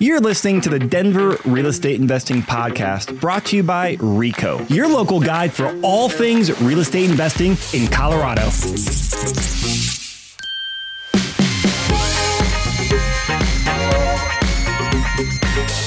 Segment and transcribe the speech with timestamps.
[0.00, 4.86] You're listening to the Denver Real Estate Investing Podcast brought to you by RICO, your
[4.86, 8.48] local guide for all things real estate investing in Colorado.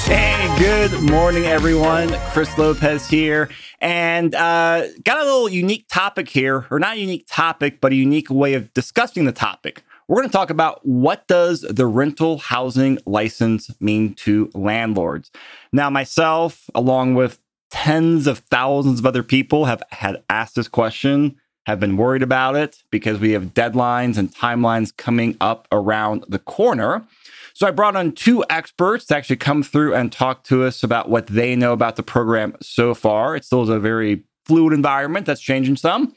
[0.04, 2.10] Hey, good morning, everyone.
[2.32, 3.48] Chris Lopez here,
[3.80, 8.28] and uh, got a little unique topic here, or not unique topic, but a unique
[8.28, 9.82] way of discussing the topic.
[10.12, 15.30] We're going to talk about what does the rental housing license mean to landlords.
[15.72, 17.38] Now, myself, along with
[17.70, 22.56] tens of thousands of other people, have had asked this question, have been worried about
[22.56, 27.06] it because we have deadlines and timelines coming up around the corner.
[27.54, 31.08] So I brought on two experts to actually come through and talk to us about
[31.08, 33.34] what they know about the program so far.
[33.34, 36.14] It still is a very fluid environment that's changing some.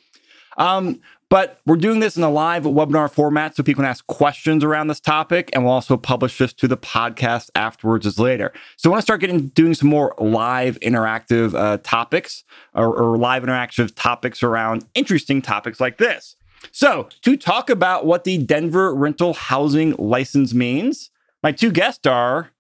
[0.57, 4.63] Um, but we're doing this in a live webinar format so people can ask questions
[4.63, 8.53] around this topic, and we'll also publish this to the podcast afterwards as later.
[8.77, 13.17] So I want to start getting doing some more live interactive uh, topics or, or
[13.17, 16.35] live interactive topics around interesting topics like this.
[16.71, 21.09] So to talk about what the Denver rental housing license means,
[21.43, 22.51] my two guests are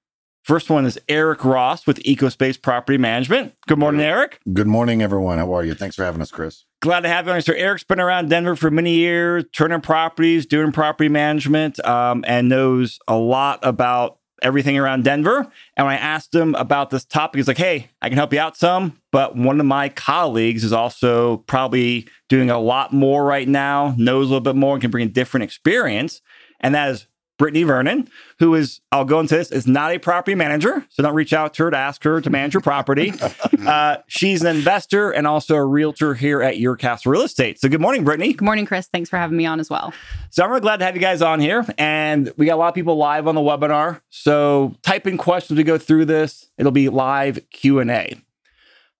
[0.45, 3.55] First one is Eric Ross with EcoSpace Property Management.
[3.67, 4.39] Good morning, Eric.
[4.53, 5.39] Good morning, everyone.
[5.39, 5.73] How are you?
[5.73, 6.65] Thanks for having us, Chris.
[6.83, 7.41] Glad to have you on.
[7.41, 12.47] So Eric's been around Denver for many years, turning properties, doing property management, um, and
[12.47, 15.51] knows a lot about everything around Denver.
[15.77, 18.39] And when I asked him about this topic, he's like, hey, I can help you
[18.39, 23.47] out some, but one of my colleagues is also probably doing a lot more right
[23.47, 26.21] now, knows a little bit more, and can bring a different experience.
[26.59, 30.35] And that is Brittany Vernon, who is, I'll go into this, is not a property
[30.35, 30.85] manager.
[30.89, 33.13] So don't reach out to her to ask her to manage your property.
[33.65, 37.59] Uh, she's an investor and also a realtor here at Your Castle Real Estate.
[37.59, 38.31] So good morning, Brittany.
[38.31, 38.85] Good morning, Chris.
[38.85, 39.91] Thanks for having me on as well.
[40.29, 41.65] So I'm really glad to have you guys on here.
[41.79, 44.01] And we got a lot of people live on the webinar.
[44.09, 46.51] So type in questions we go through this.
[46.59, 48.21] It'll be live Q&A.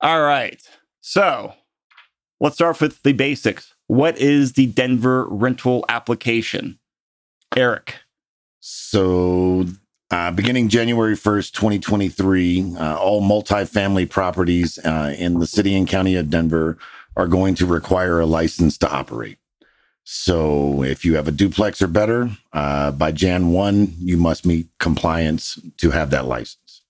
[0.01, 0.61] All right.
[1.01, 1.53] So
[2.39, 3.75] let's start with the basics.
[3.87, 6.79] What is the Denver rental application?
[7.55, 7.97] Eric.
[8.67, 9.67] So,
[10.09, 16.15] uh, beginning January 1st, 2023, uh, all multifamily properties uh, in the city and county
[16.15, 16.79] of Denver
[17.15, 19.37] are going to require a license to operate.
[20.03, 24.67] So, if you have a duplex or better, uh, by Jan 1, you must meet
[24.79, 26.81] compliance to have that license.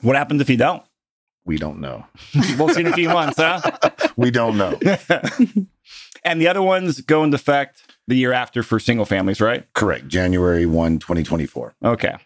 [0.00, 0.84] What happens if you don't?
[1.44, 2.06] We don't know.
[2.56, 3.62] we'll see in a few months, huh?
[4.16, 4.78] we don't know.
[6.24, 9.66] and the other ones go into effect the year after for single families, right?
[9.74, 10.08] Correct.
[10.08, 11.74] January 1, 2024.
[11.84, 12.16] Okay.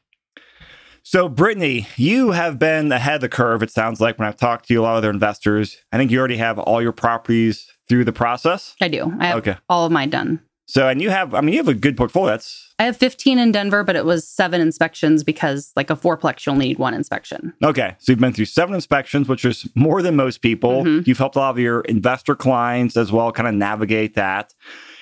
[1.03, 4.67] So, Brittany, you have been ahead of the curve, it sounds like, when I've talked
[4.67, 5.77] to you, a lot of other investors.
[5.93, 8.75] I think you already have all your properties through the process.
[8.81, 9.15] I do.
[9.21, 9.57] I have okay.
[9.69, 10.41] all of mine done.
[10.69, 12.33] So, and you have, I mean, you have a good portfolio.
[12.33, 16.45] That's I have 15 in Denver, but it was seven inspections because, like a fourplex,
[16.45, 17.55] you'll need one inspection.
[17.63, 17.95] Okay.
[17.99, 20.83] So you've been through seven inspections, which is more than most people.
[20.83, 21.09] Mm-hmm.
[21.09, 24.55] You've helped a lot of your investor clients as well kind of navigate that.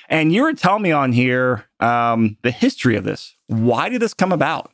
[0.08, 3.34] And you were telling me on here um, the history of this.
[3.46, 4.70] Why did this come about?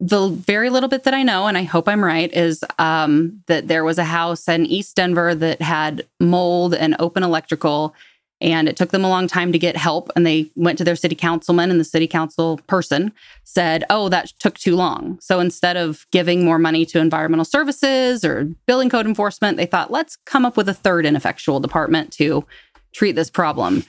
[0.00, 3.66] The very little bit that I know, and I hope I'm right, is um, that
[3.66, 7.94] there was a house in East Denver that had mold and open electrical.
[8.40, 10.12] And it took them a long time to get help.
[10.14, 13.12] And they went to their city councilman, and the city council person
[13.42, 15.18] said, Oh, that took too long.
[15.20, 19.90] So instead of giving more money to environmental services or building code enforcement, they thought,
[19.90, 22.46] let's come up with a third ineffectual department to
[22.92, 23.84] treat this problem.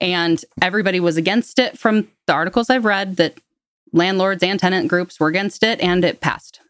[0.00, 3.40] And everybody was against it from the articles I've read that
[3.92, 6.60] landlords and tenant groups were against it and it passed.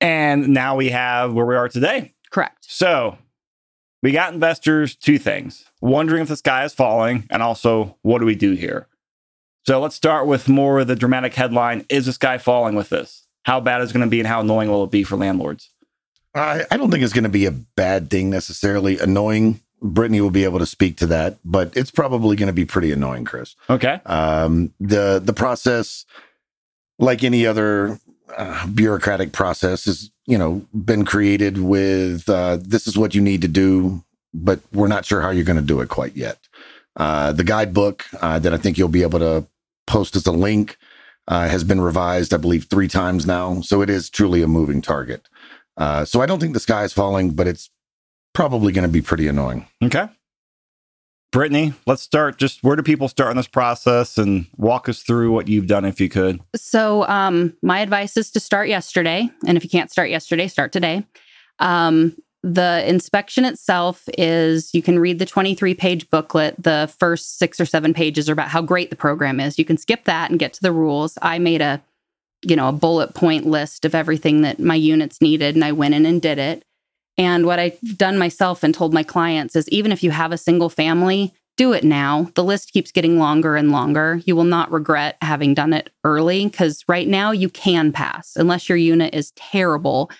[0.00, 2.12] And now we have where we are today.
[2.30, 2.58] Correct.
[2.62, 3.18] So
[4.02, 8.24] we got investors two things wondering if the sky is falling, and also what do
[8.24, 8.88] we do here?
[9.64, 13.26] So let's start with more of the dramatic headline Is the sky falling with this?
[13.44, 15.70] How bad is it going to be, and how annoying will it be for landlords?
[16.34, 18.98] I, I don't think it's going to be a bad thing necessarily.
[18.98, 22.64] Annoying Brittany will be able to speak to that, but it's probably going to be
[22.64, 23.56] pretty annoying, Chris.
[23.68, 24.00] Okay.
[24.06, 26.06] Um, the the process,
[26.98, 27.98] like any other
[28.36, 33.42] uh, bureaucratic process, is you know been created with uh, this is what you need
[33.42, 36.38] to do, but we're not sure how you're going to do it quite yet.
[36.96, 39.46] Uh, the guidebook uh, that I think you'll be able to
[39.86, 40.76] post as a link
[41.28, 44.82] uh, has been revised, I believe, three times now, so it is truly a moving
[44.82, 45.28] target.
[45.76, 47.70] Uh, so I don't think the sky is falling, but it's
[48.32, 49.66] probably going to be pretty annoying.
[49.82, 50.08] Okay.
[51.32, 52.38] Brittany, let's start.
[52.38, 55.86] Just where do people start in this process and walk us through what you've done
[55.86, 56.40] if you could?
[56.54, 59.30] So, um, my advice is to start yesterday.
[59.46, 61.06] And if you can't start yesterday, start today.
[61.58, 66.62] Um, the inspection itself is you can read the 23 page booklet.
[66.62, 69.58] The first six or seven pages are about how great the program is.
[69.58, 71.16] You can skip that and get to the rules.
[71.22, 71.82] I made a
[72.44, 75.54] you know, a bullet point list of everything that my units needed.
[75.54, 76.64] And I went in and did it.
[77.18, 80.38] And what I've done myself and told my clients is even if you have a
[80.38, 82.30] single family, do it now.
[82.34, 84.20] The list keeps getting longer and longer.
[84.24, 88.68] You will not regret having done it early because right now you can pass unless
[88.68, 90.10] your unit is terrible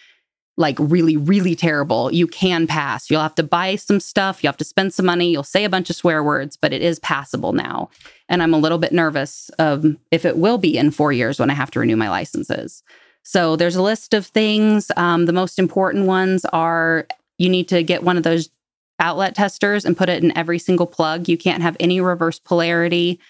[0.57, 3.11] like really, really terrible, you can pass.
[3.11, 5.71] You'll have to buy some stuff, you have to spend some money, you'll say a
[5.71, 7.89] bunch of swear words, but it is passable now.
[8.29, 11.51] And I'm a little bit nervous of if it will be in four years when
[11.51, 12.83] I have to renew my licenses.
[13.23, 14.91] So there's a list of things.
[14.97, 17.07] Um, the most important ones are
[17.39, 18.51] you need to get one of those
[18.99, 21.29] outlet testers and put it in every single plug.
[21.29, 23.21] You can't have any reverse polarity.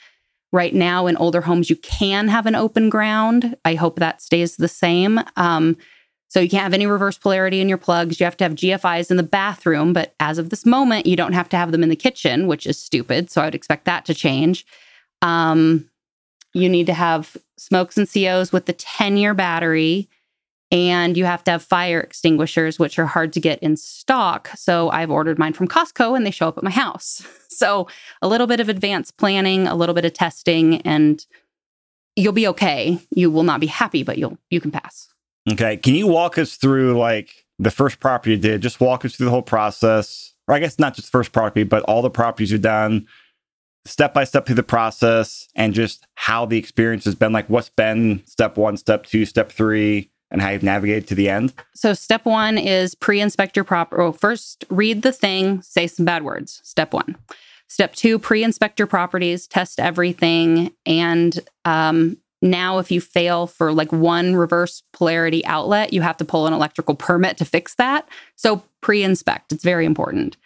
[0.52, 3.56] Right now, in older homes, you can have an open ground.
[3.64, 5.18] I hope that stays the same.
[5.36, 5.78] Um,
[6.28, 8.18] so you can't have any reverse polarity in your plugs.
[8.18, 11.32] You have to have GFIs in the bathroom, but as of this moment, you don't
[11.32, 13.30] have to have them in the kitchen, which is stupid.
[13.30, 14.66] So I would expect that to change.
[15.20, 15.90] Um,
[16.54, 20.08] you need to have smokes and COs with the 10 year battery,
[20.70, 24.50] and you have to have fire extinguishers, which are hard to get in stock.
[24.56, 27.24] So I've ordered mine from Costco and they show up at my house.
[27.52, 27.86] So
[28.22, 31.24] a little bit of advanced planning, a little bit of testing, and
[32.16, 32.98] you'll be okay.
[33.14, 35.12] You will not be happy, but you'll you can pass.
[35.48, 35.76] Okay.
[35.76, 38.62] Can you walk us through like the first property you did?
[38.62, 40.34] Just walk us through the whole process.
[40.48, 43.06] Or I guess not just first property, but all the properties you've done,
[43.84, 47.68] step by step through the process and just how the experience has been like what's
[47.70, 51.52] been step one, step two, step three, and how you've navigated to the end.
[51.74, 54.02] So step one is pre-inspect your property.
[54.02, 56.60] Well, first read the thing, say some bad words.
[56.64, 57.16] Step one.
[57.68, 63.92] Step two, pre-inspect your properties, test everything, and um, now, if you fail for like
[63.92, 68.08] one reverse polarity outlet, you have to pull an electrical permit to fix that.
[68.34, 70.36] So pre inspect, it's very important.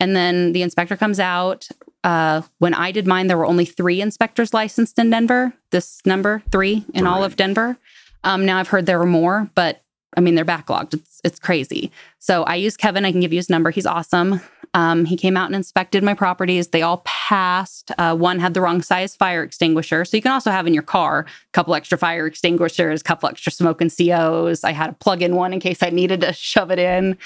[0.00, 1.68] And then the inspector comes out.
[2.04, 5.54] Uh, when I did mine, there were only three inspectors licensed in Denver.
[5.70, 7.78] This number, three in all of Denver.
[8.22, 9.82] Um, now I've heard there were more, but
[10.16, 10.94] I mean, they're backlogged.
[10.94, 11.90] It's it's crazy.
[12.18, 13.04] So I use Kevin.
[13.04, 13.70] I can give you his number.
[13.70, 14.40] He's awesome.
[14.74, 16.68] Um, he came out and inspected my properties.
[16.68, 17.92] They all passed.
[17.96, 20.04] Uh, one had the wrong size fire extinguisher.
[20.04, 23.28] So you can also have in your car a couple extra fire extinguishers, a couple
[23.28, 24.64] extra smoke and COs.
[24.64, 27.16] I had a plug in one in case I needed to shove it in.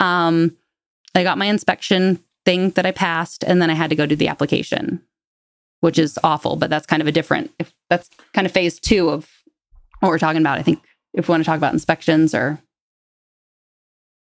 [0.00, 0.56] Um,
[1.14, 4.16] I got my inspection thing that I passed, and then I had to go do
[4.16, 5.02] the application,
[5.80, 9.10] which is awful, but that's kind of a different, if that's kind of phase two
[9.10, 9.28] of
[10.00, 10.58] what we're talking about.
[10.58, 10.80] I think
[11.14, 12.58] if we want to talk about inspections or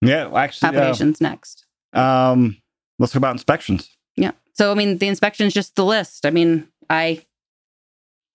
[0.02, 1.66] yeah, actually, uh, applications uh, next.
[1.94, 2.58] Um,
[3.00, 3.90] let's talk about inspections.
[4.16, 4.32] Yeah.
[4.54, 6.26] So I mean, the inspection is just the list.
[6.26, 7.26] I mean, I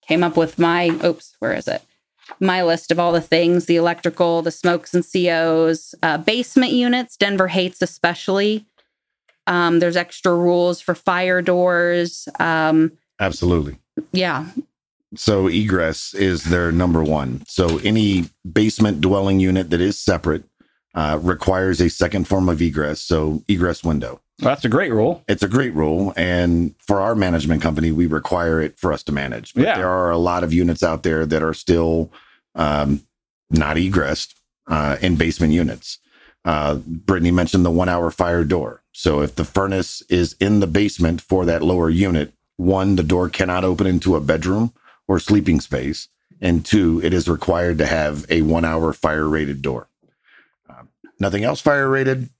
[0.07, 1.83] came up with my oops, where is it?
[2.41, 7.17] My list of all the things: the electrical, the smokes and COs, uh, basement units.
[7.17, 8.67] Denver hates especially.
[9.47, 12.29] Um, there's extra rules for fire doors.
[12.39, 13.79] Um, Absolutely.
[14.13, 14.47] Yeah.
[15.15, 17.45] So egress is their number one.
[17.47, 20.45] So any basement dwelling unit that is separate
[20.95, 23.01] uh, requires a second form of egress.
[23.01, 24.21] So egress window.
[24.41, 25.23] Well, that's a great rule.
[25.29, 26.13] It's a great rule.
[26.17, 29.55] And for our management company, we require it for us to manage.
[29.55, 29.77] But yeah.
[29.77, 32.11] there are a lot of units out there that are still
[32.55, 33.07] um,
[33.51, 34.35] not egressed
[34.67, 35.99] uh, in basement units.
[36.45, 38.83] Uh, Brittany mentioned the one hour fire door.
[38.99, 43.29] So if the furnace is in the basement for that lower unit, one, the door
[43.29, 44.73] cannot open into a bedroom
[45.07, 46.09] or sleeping space.
[46.41, 49.91] And two, it is required to have a one hour fire rated door.
[50.67, 50.85] Uh,
[51.21, 52.31] nothing else fire rated,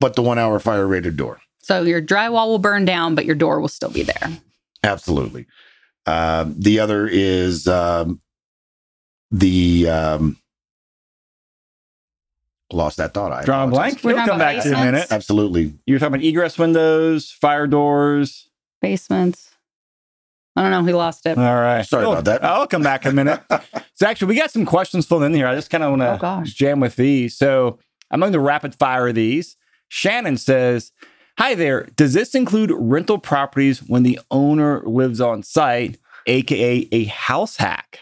[0.00, 1.42] but the one hour fire rated door.
[1.58, 4.38] So your drywall will burn down, but your door will still be there.
[4.82, 5.44] Absolutely.
[6.06, 8.22] Uh, the other is um,
[9.30, 10.38] the um,
[12.72, 13.32] lost that thought.
[13.32, 14.02] I drawn blank.
[14.02, 15.08] We'll come back to in a minute.
[15.10, 15.74] Absolutely.
[15.86, 18.48] You're talking about egress windows, fire doors,
[18.80, 19.50] basements.
[20.54, 20.84] I don't know.
[20.84, 21.38] He lost it.
[21.38, 21.84] All right.
[21.84, 22.44] Sorry about that.
[22.44, 23.42] I'll come back in a minute.
[23.94, 25.46] so actually, we got some questions filled in here.
[25.46, 27.36] I just kind of want to oh, jam with these.
[27.36, 27.78] So
[28.10, 29.56] I'm going to rapid fire these.
[29.88, 30.92] Shannon says,
[31.38, 31.88] Hi there.
[31.96, 38.00] Does this include rental properties when the owner lives on site, aka a house hack?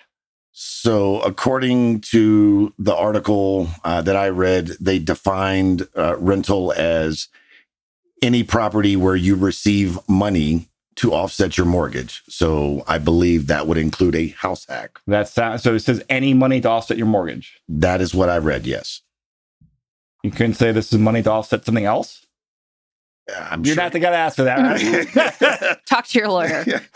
[0.62, 7.28] So, according to the article uh, that I read, they defined uh, rental as
[8.20, 12.22] any property where you receive money to offset your mortgage.
[12.28, 15.00] So I believe that would include a house hack.
[15.06, 15.62] That's that.
[15.62, 17.58] so it says any money to offset your mortgage.
[17.66, 18.66] That is what I read.
[18.66, 19.00] Yes.
[20.22, 22.26] You couldn't say this is money to offset something else.
[23.34, 23.84] I'm You're sure.
[23.84, 25.78] not the guy to ask for that, right?
[25.86, 26.64] Talk to your lawyer.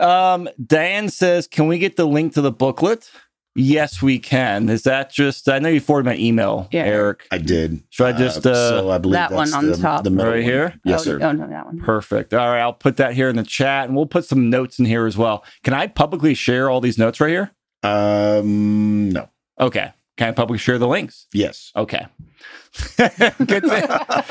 [0.00, 3.10] um, Dan says, "Can we get the link to the booklet?"
[3.54, 4.68] Yes, we can.
[4.68, 5.48] Is that just?
[5.48, 6.84] I know you forwarded my email, yeah.
[6.84, 7.26] Eric.
[7.32, 7.82] I did.
[7.90, 8.46] Should I just?
[8.46, 10.78] Uh, so I believe that one on the, top, the right here.
[10.84, 11.18] Yes, oh, sir.
[11.20, 11.80] Oh no, that one.
[11.80, 12.32] Perfect.
[12.32, 14.84] All right, I'll put that here in the chat, and we'll put some notes in
[14.84, 15.44] here as well.
[15.64, 17.50] Can I publicly share all these notes right here?
[17.82, 19.28] Um, no.
[19.60, 19.92] Okay.
[20.16, 21.26] Can I publicly share the links?
[21.32, 21.72] Yes.
[21.76, 22.06] Okay.
[22.96, 23.88] good, thing,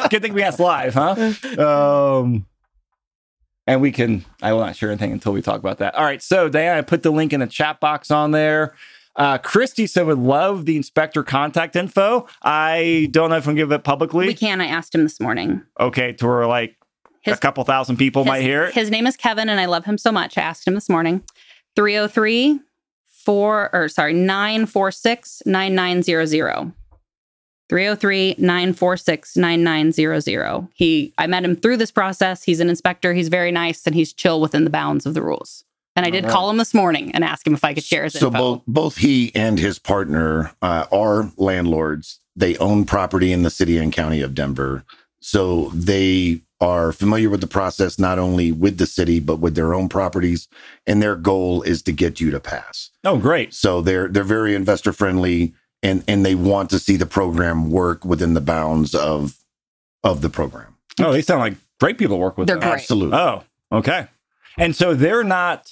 [0.10, 1.16] good thing we asked live, huh?
[1.58, 2.46] Um,
[3.68, 5.94] and we can, I will not share anything until we talk about that.
[5.96, 6.22] All right.
[6.22, 8.74] So, Diana, I put the link in the chat box on there.
[9.18, 12.28] Uh, Christy said would love the inspector contact info.
[12.42, 14.28] I don't know if I'm give it publicly.
[14.28, 14.62] We can.
[14.62, 15.64] I asked him this morning.
[15.80, 16.78] Okay, to where like
[17.22, 18.76] His- a couple thousand people his, might hear it.
[18.76, 20.38] His name is Kevin, and I love him so much.
[20.38, 21.24] I asked him this morning.
[21.76, 22.60] 303
[23.26, 26.74] 4 or sorry, 946 9900.
[27.70, 30.68] 303 946 9900.
[30.74, 32.44] He I met him through this process.
[32.44, 33.14] He's an inspector.
[33.14, 35.64] He's very nice and he's chill within the bounds of the rules.
[35.96, 36.36] And I did All right.
[36.36, 38.38] call him this morning and ask him if I could share his So info.
[38.40, 42.20] both both he and his partner uh, are landlords.
[42.36, 44.84] They own property in the city and county of Denver,
[45.20, 49.74] so they are familiar with the process not only with the city but with their
[49.74, 50.48] own properties.
[50.86, 52.92] And their goal is to get you to pass.
[53.04, 53.54] oh, great.
[53.56, 55.54] So they're they're very investor friendly,
[55.84, 59.36] and and they want to see the program work within the bounds of
[60.04, 60.76] of the program.
[61.00, 62.48] Oh, they sound like great people to work with.
[62.48, 62.70] They're then.
[62.70, 62.80] great.
[62.82, 63.18] Absolutely.
[63.18, 64.08] Oh, okay.
[64.58, 65.72] And so they're not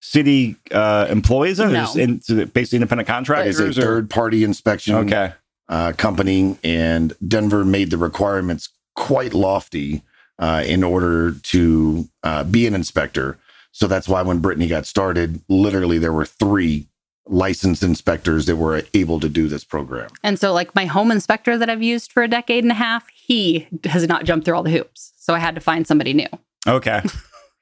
[0.00, 1.84] city uh, employees, or they're No.
[1.84, 3.60] just in, so they're basically independent contractors.
[3.60, 5.32] is a or- third party inspection Okay.
[5.68, 10.02] uh, company, and Denver made the requirements quite lofty
[10.40, 13.38] uh, in order to uh, be an inspector.
[13.70, 16.88] So that's why when Brittany got started, literally there were three
[17.26, 20.10] licensed inspectors that were able to do this program.
[20.22, 23.08] And so, like my home inspector that I've used for a decade and a half,
[23.10, 25.12] he has not jumped through all the hoops.
[25.16, 26.26] So I had to find somebody new.
[26.66, 27.00] Okay.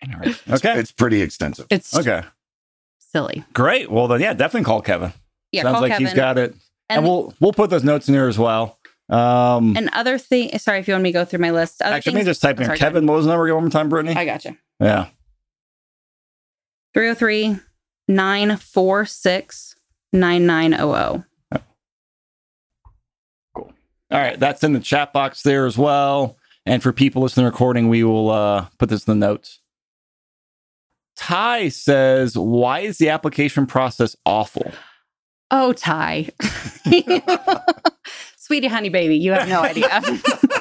[0.51, 0.79] okay.
[0.79, 1.67] It's pretty extensive.
[1.71, 2.23] It's Okay.
[2.99, 3.45] silly.
[3.53, 3.91] Great.
[3.91, 5.13] Well, then, yeah, definitely call Kevin.
[5.53, 6.07] Yeah, Sounds call like Kevin.
[6.07, 6.53] he's got it.
[6.89, 8.79] And, and, we'll we'll put those notes in here as well.
[9.09, 10.57] Um, and other thing.
[10.59, 11.83] Sorry, if you want me to go through my list.
[11.83, 12.77] Other actually, let me just type in I'm here.
[12.77, 14.17] sorry, go Kevin, what was the number one more time, Brittany?
[14.17, 14.57] I got you.
[14.81, 15.07] yeah.
[16.95, 17.59] 303
[18.11, 19.77] 946
[20.13, 21.25] 9900.
[24.13, 26.37] All right, that's in the chat box there as well.
[26.67, 29.61] And for people listening to the recording, we will uh, put this in the notes.
[31.17, 34.73] Ty says, "Why is the application process awful?"
[35.53, 36.31] Oh, Ty.
[38.37, 39.89] Sweetie honey baby, you have no idea.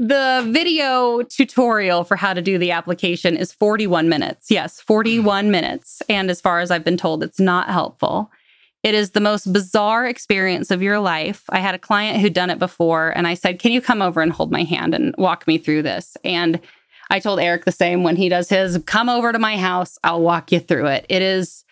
[0.00, 4.50] the video tutorial for how to do the application is 41 minutes.
[4.50, 6.02] Yes, 41 minutes.
[6.08, 8.30] And as far as I've been told, it's not helpful.
[8.82, 11.44] It is the most bizarre experience of your life.
[11.50, 14.22] I had a client who'd done it before, and I said, Can you come over
[14.22, 16.16] and hold my hand and walk me through this?
[16.24, 16.58] And
[17.10, 20.22] I told Eric the same when he does his come over to my house, I'll
[20.22, 21.04] walk you through it.
[21.10, 21.62] It is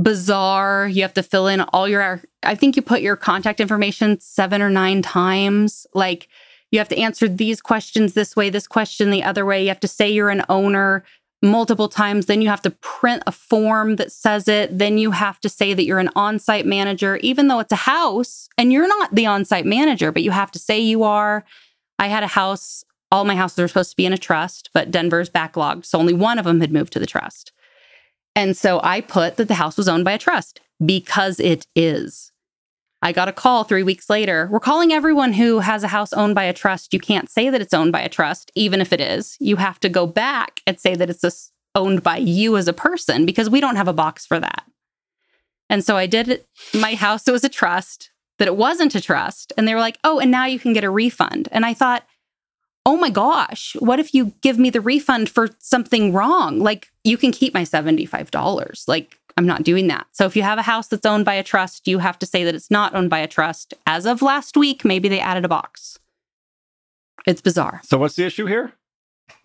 [0.00, 0.86] bizarre.
[0.86, 4.62] You have to fill in all your, I think you put your contact information seven
[4.62, 5.84] or nine times.
[5.94, 6.28] Like
[6.70, 9.62] you have to answer these questions this way, this question the other way.
[9.62, 11.04] You have to say you're an owner
[11.42, 12.26] multiple times.
[12.26, 14.76] Then you have to print a form that says it.
[14.76, 17.76] Then you have to say that you're an on site manager, even though it's a
[17.76, 21.44] house and you're not the on site manager, but you have to say you are.
[21.98, 24.90] I had a house, all my houses are supposed to be in a trust, but
[24.90, 25.84] Denver's backlogged.
[25.84, 27.52] So only one of them had moved to the trust.
[28.34, 32.32] And so I put that the house was owned by a trust because it is.
[33.02, 34.48] I got a call three weeks later.
[34.50, 36.94] We're calling everyone who has a house owned by a trust.
[36.94, 39.36] You can't say that it's owned by a trust, even if it is.
[39.38, 42.72] You have to go back and say that it's just owned by you as a
[42.72, 44.64] person because we don't have a box for that.
[45.68, 46.44] And so I did.
[46.74, 49.52] My house, was a trust, that it wasn't a trust.
[49.56, 51.48] And they were like, oh, and now you can get a refund.
[51.52, 52.04] And I thought,
[52.84, 56.60] oh my gosh, what if you give me the refund for something wrong?
[56.60, 58.88] Like you can keep my $75.
[58.88, 60.06] Like I'm not doing that.
[60.12, 62.44] So if you have a house that's owned by a trust, you have to say
[62.44, 63.74] that it's not owned by a trust.
[63.86, 65.98] As of last week, maybe they added a box.
[67.26, 67.80] It's bizarre.
[67.84, 68.72] So, what's the issue here?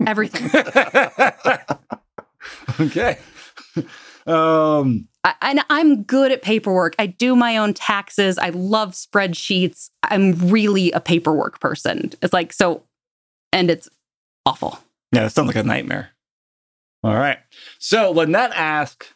[0.06, 0.50] Everything.
[2.80, 3.18] okay.
[4.28, 6.96] Um, I, and I'm good at paperwork.
[7.00, 8.38] I do my own taxes.
[8.38, 9.90] I love spreadsheets.
[10.04, 12.12] I'm really a paperwork person.
[12.22, 12.84] It's like, so,
[13.52, 13.90] and it's
[14.46, 14.80] awful.
[15.12, 16.10] yeah, that sounds like a nightmare.
[17.04, 17.40] All right.
[17.80, 19.14] So, Lynette asked,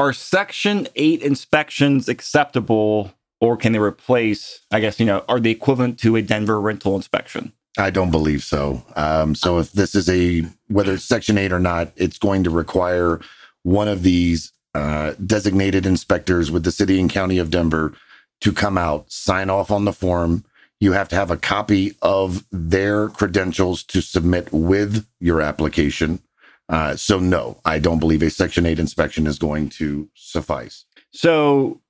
[0.00, 4.60] "Are Section Eight inspections acceptable, or can they replace?
[4.70, 8.42] I guess you know, are they equivalent to a Denver rental inspection?" I don't believe
[8.42, 8.82] so.
[8.96, 12.50] Um, so if this is a whether it's Section Eight or not, it's going to
[12.50, 13.20] require
[13.62, 17.92] one of these uh, designated inspectors with the city and county of Denver
[18.40, 20.46] to come out, sign off on the form.
[20.80, 26.20] You have to have a copy of their credentials to submit with your application.
[26.70, 30.84] Uh, so no, I don't believe a Section Eight inspection is going to suffice.
[31.12, 31.80] So,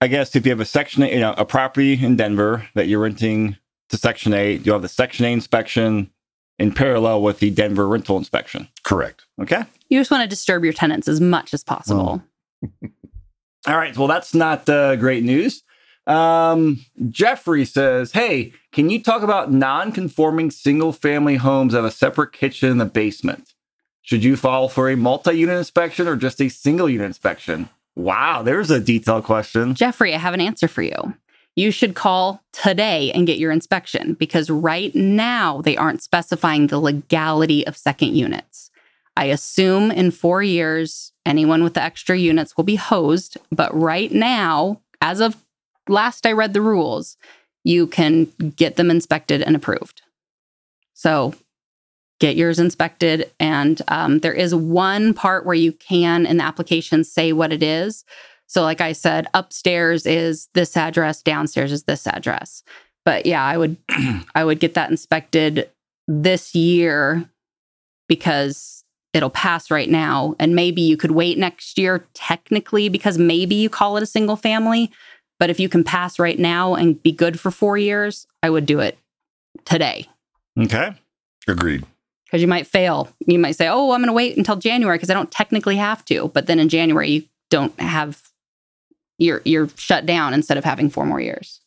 [0.00, 2.88] I guess if you have a Section Eight, you know, a property in Denver that
[2.88, 3.56] you're renting
[3.90, 6.10] to Section Eight, you have the Section Eight inspection
[6.58, 8.68] in parallel with the Denver rental inspection.
[8.82, 9.24] Correct.
[9.40, 9.62] Okay.
[9.88, 12.20] You just want to disturb your tenants as much as possible.
[13.66, 13.96] All right.
[13.96, 15.62] Well, that's not uh, great news.
[16.06, 21.84] Um, Jeffrey says, Hey, can you talk about non conforming single family homes that have
[21.86, 23.53] a separate kitchen in the basement?
[24.04, 27.70] Should you file for a multi unit inspection or just a single unit inspection?
[27.96, 29.74] Wow, there's a detailed question.
[29.74, 31.14] Jeffrey, I have an answer for you.
[31.56, 36.78] You should call today and get your inspection because right now they aren't specifying the
[36.78, 38.70] legality of second units.
[39.16, 43.38] I assume in four years, anyone with the extra units will be hosed.
[43.50, 45.42] But right now, as of
[45.88, 47.16] last I read the rules,
[47.62, 50.02] you can get them inspected and approved.
[50.92, 51.34] So
[52.20, 53.30] get yours inspected.
[53.40, 57.62] And um, there is one part where you can in the application say what it
[57.62, 58.04] is.
[58.46, 62.62] So, like I said, upstairs is this address, downstairs is this address.
[63.04, 63.76] But yeah, I would
[64.34, 65.70] I would get that inspected
[66.06, 67.28] this year
[68.08, 70.34] because it'll pass right now.
[70.38, 74.36] And maybe you could wait next year technically because maybe you call it a single
[74.36, 74.90] family.
[75.38, 78.66] But if you can pass right now and be good for four years, I would
[78.66, 78.98] do it
[79.64, 80.08] today.
[80.58, 80.94] Okay.
[81.48, 81.84] Agreed.
[82.34, 83.08] Because you might fail.
[83.28, 86.04] You might say, oh, I'm going to wait until January because I don't technically have
[86.06, 86.32] to.
[86.34, 88.20] But then in January, you don't have,
[89.18, 91.60] you're, you're shut down instead of having four more years.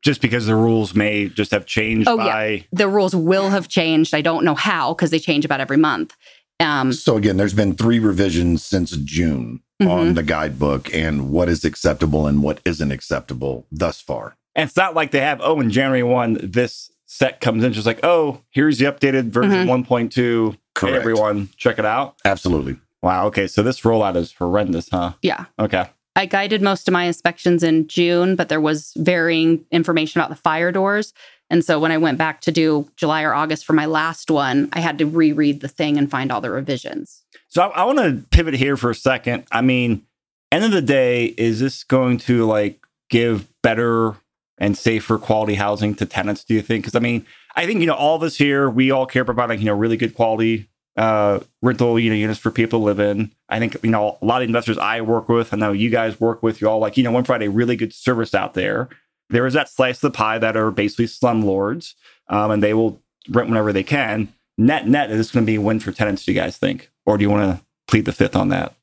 [0.00, 2.48] Just because the rules may just have changed Oh, by.
[2.48, 2.62] yeah.
[2.70, 4.14] The rules will have changed.
[4.14, 6.14] I don't know how because they change about every month.
[6.60, 10.14] Um, So again, there's been three revisions since June on mhm.
[10.14, 14.36] the guidebook and what is acceptable and what isn't acceptable thus far.
[14.54, 17.86] And it's not like they have, oh, in January 1, this set comes in, just
[17.86, 19.84] like, oh, here's the updated version Mhm.
[19.86, 20.56] 1.2.
[20.80, 22.14] Hey, everyone, check it out.
[22.24, 22.78] Absolutely.
[23.02, 23.26] Wow.
[23.26, 23.46] Okay.
[23.46, 25.12] So this rollout is horrendous, huh?
[25.20, 25.44] Yeah.
[25.58, 25.84] Okay.
[26.16, 30.36] I guided most of my inspections in June, but there was varying information about the
[30.36, 31.12] fire doors.
[31.50, 34.70] And so when I went back to do July or August for my last one,
[34.72, 37.22] I had to reread the thing and find all the revisions.
[37.48, 39.44] So I, I want to pivot here for a second.
[39.52, 40.02] I mean,
[40.50, 42.78] end of the day, is this going to like
[43.10, 44.14] give better
[44.62, 46.44] and safer quality housing to tenants?
[46.44, 46.84] Do you think?
[46.84, 49.50] Because I mean, I think you know all of us here, we all care about
[49.50, 53.00] like you know really good quality uh rental you know units for people to live
[53.00, 53.32] in.
[53.48, 56.20] I think you know a lot of investors I work with, I know you guys
[56.20, 58.88] work with, you all like you know one Friday really good service out there.
[59.28, 61.94] There is that slice of the pie that are basically slumlords,
[62.28, 64.32] um, and they will rent whenever they can.
[64.58, 66.24] Net net, is this going to be a win for tenants?
[66.24, 68.74] Do you guys think, or do you want to plead the fifth on that?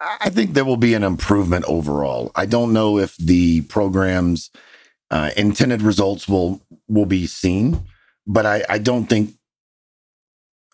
[0.00, 2.32] I think there will be an improvement overall.
[2.34, 4.50] I don't know if the program's
[5.10, 7.84] uh, intended results will will be seen,
[8.26, 9.34] but I, I don't think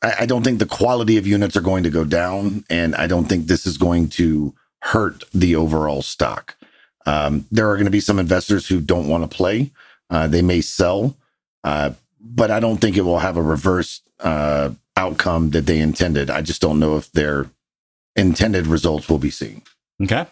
[0.02, 3.06] I, I don't think the quality of units are going to go down, and I
[3.06, 6.56] don't think this is going to hurt the overall stock.
[7.06, 9.72] Um, there are going to be some investors who don't want to play.
[10.10, 11.16] Uh, they may sell,
[11.64, 16.30] uh, but I don't think it will have a reverse uh, outcome that they intended.
[16.30, 17.50] I just don't know if their
[18.16, 19.62] intended results will be seen.
[20.02, 20.26] Okay.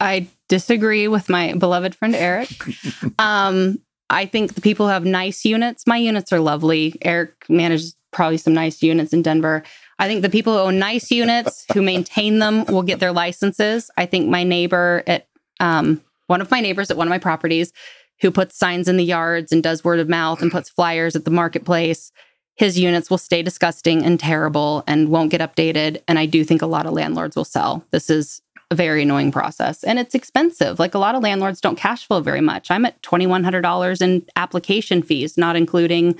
[0.00, 2.50] I disagree with my beloved friend Eric.
[3.18, 6.94] um, I think the people who have nice units, my units are lovely.
[7.02, 9.62] Eric manages probably some nice units in Denver.
[9.98, 13.90] I think the people who own nice units who maintain them will get their licenses.
[13.96, 15.28] I think my neighbor at
[15.60, 17.72] um, one of my neighbors at one of my properties
[18.20, 21.24] who puts signs in the yards and does word of mouth and puts flyers at
[21.24, 22.12] the marketplace,
[22.56, 26.02] his units will stay disgusting and terrible and won't get updated.
[26.08, 27.84] And I do think a lot of landlords will sell.
[27.90, 28.40] This is
[28.70, 30.78] a very annoying process and it's expensive.
[30.78, 32.70] Like a lot of landlords don't cash flow very much.
[32.70, 36.18] I'm at $2,100 in application fees, not including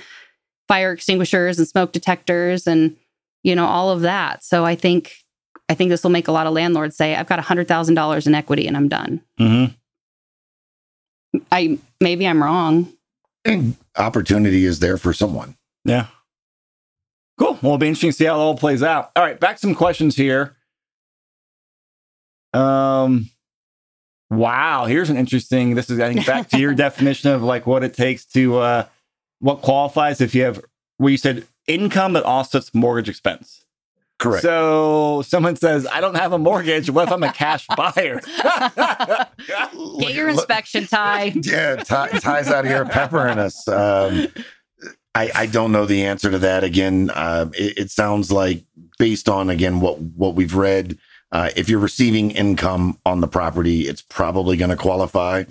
[0.67, 2.95] fire extinguishers and smoke detectors and,
[3.43, 4.43] you know, all of that.
[4.43, 5.17] So I think,
[5.69, 8.67] I think this will make a lot of landlords say, I've got $100,000 in equity
[8.67, 9.21] and I'm done.
[9.39, 9.73] Mm-hmm.
[11.51, 12.93] I, maybe I'm wrong.
[13.43, 15.57] And opportunity is there for someone.
[15.83, 16.07] Yeah.
[17.37, 17.53] Cool.
[17.61, 19.11] Well, it'll be interesting to see how it all plays out.
[19.15, 20.55] All right, back to some questions here.
[22.53, 23.29] Um,
[24.29, 24.85] wow.
[24.85, 25.75] Here's an interesting.
[25.75, 28.85] This is I think back to your definition of like what it takes to uh,
[29.39, 30.63] what qualifies if you have.
[30.99, 33.65] Well, you said income that offsets mortgage expense.
[34.19, 34.41] Correct.
[34.41, 36.89] So someone says, "I don't have a mortgage.
[36.89, 38.19] What if I'm a cash buyer?"
[39.99, 41.33] Get your inspection Ty.
[41.35, 43.67] yeah, Ty, Ty's out here peppering us.
[43.67, 44.27] Um,
[45.15, 46.63] I, I don't know the answer to that.
[46.63, 48.63] Again, uh, it, it sounds like
[48.99, 50.97] based on again what what we've read,
[51.31, 55.43] uh, if you're receiving income on the property, it's probably going to qualify.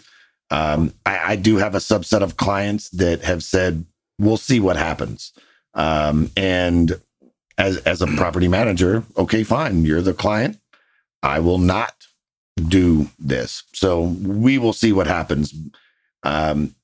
[0.50, 3.84] Um, I, I do have a subset of clients that have said,
[4.18, 5.32] "We'll see what happens,"
[5.74, 7.00] um, and
[7.58, 10.58] as as a property manager, okay, fine, you're the client.
[11.22, 12.06] I will not
[12.68, 13.64] do this.
[13.72, 15.52] So we will see what happens.
[16.22, 16.75] Um,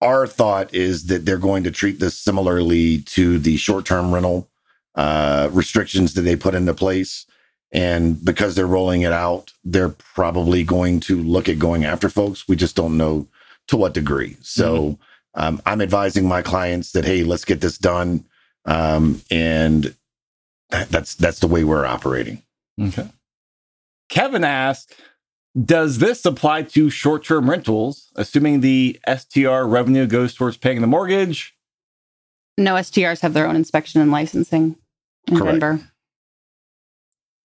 [0.00, 4.48] our thought is that they're going to treat this similarly to the short term rental
[4.94, 7.26] uh, restrictions that they put into place.
[7.72, 12.48] And because they're rolling it out, they're probably going to look at going after folks.
[12.48, 13.26] We just don't know
[13.68, 14.36] to what degree.
[14.40, 14.98] So
[15.34, 18.24] um, I'm advising my clients that, hey, let's get this done.
[18.64, 19.94] Um, and
[20.70, 22.42] that, that's that's the way we're operating.
[22.80, 23.08] Okay.
[24.08, 24.94] Kevin asked,
[25.64, 31.54] does this apply to short-term rentals, assuming the STR revenue goes towards paying the mortgage?
[32.58, 34.76] No STRs have their own inspection and licensing
[35.28, 35.60] in Correct.
[35.60, 35.80] Denver.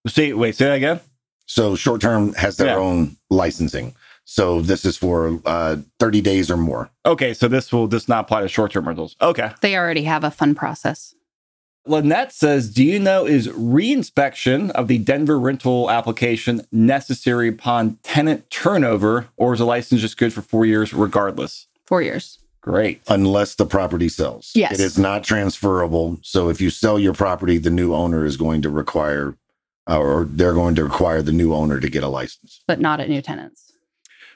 [0.07, 0.99] Say, wait, say that again.
[1.45, 2.75] So short term has their Yeah.
[2.77, 3.95] own licensing.
[4.23, 6.89] So this is for uh, 30 days or more.
[7.05, 9.15] Okay, so this will this not apply to short-term rentals.
[9.21, 9.51] Okay.
[9.61, 11.13] They already have a fun process.
[11.85, 18.49] Lynette says, Do you know is reinspection of the Denver rental application necessary upon tenant
[18.49, 21.67] turnover, or is a license just good for four years regardless?
[21.85, 22.37] Four years.
[22.61, 23.01] Great.
[23.07, 24.51] unless the property sells.
[24.53, 24.73] Yes.
[24.73, 26.19] It is not transferable.
[26.21, 29.35] So if you sell your property, the new owner is going to require,
[29.89, 32.61] uh, or they're going to require the new owner to get a license.
[32.67, 33.70] but not at new tenants.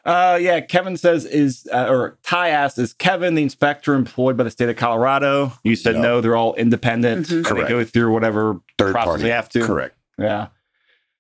[0.05, 4.43] Uh, yeah, Kevin says, is, uh, or Ty asked, is Kevin the inspector employed by
[4.43, 5.51] the state of Colorado?
[5.63, 6.21] You said no, No.
[6.21, 7.27] they're all independent.
[7.27, 7.49] Mhm.
[7.49, 9.23] and They go through whatever Third process party.
[9.23, 9.65] they have to.
[9.65, 9.97] Correct.
[10.19, 10.47] Yeah.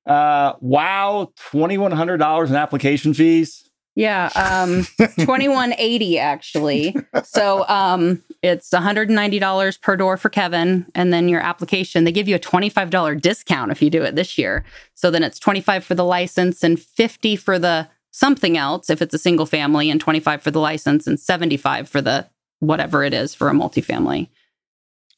[0.05, 3.63] Uh, wow, $2,100 in application fees.
[3.97, 4.85] Yeah, um,
[5.23, 6.93] twenty one eighty actually.
[7.23, 11.39] So um, it's one hundred and ninety dollars per door for Kevin, and then your
[11.39, 14.65] application they give you a twenty five dollar discount if you do it this year.
[14.95, 19.01] So then it's twenty five for the license and fifty for the something else if
[19.01, 22.27] it's a single family, and twenty five for the license and seventy five for the
[22.59, 24.29] whatever it is for a multifamily.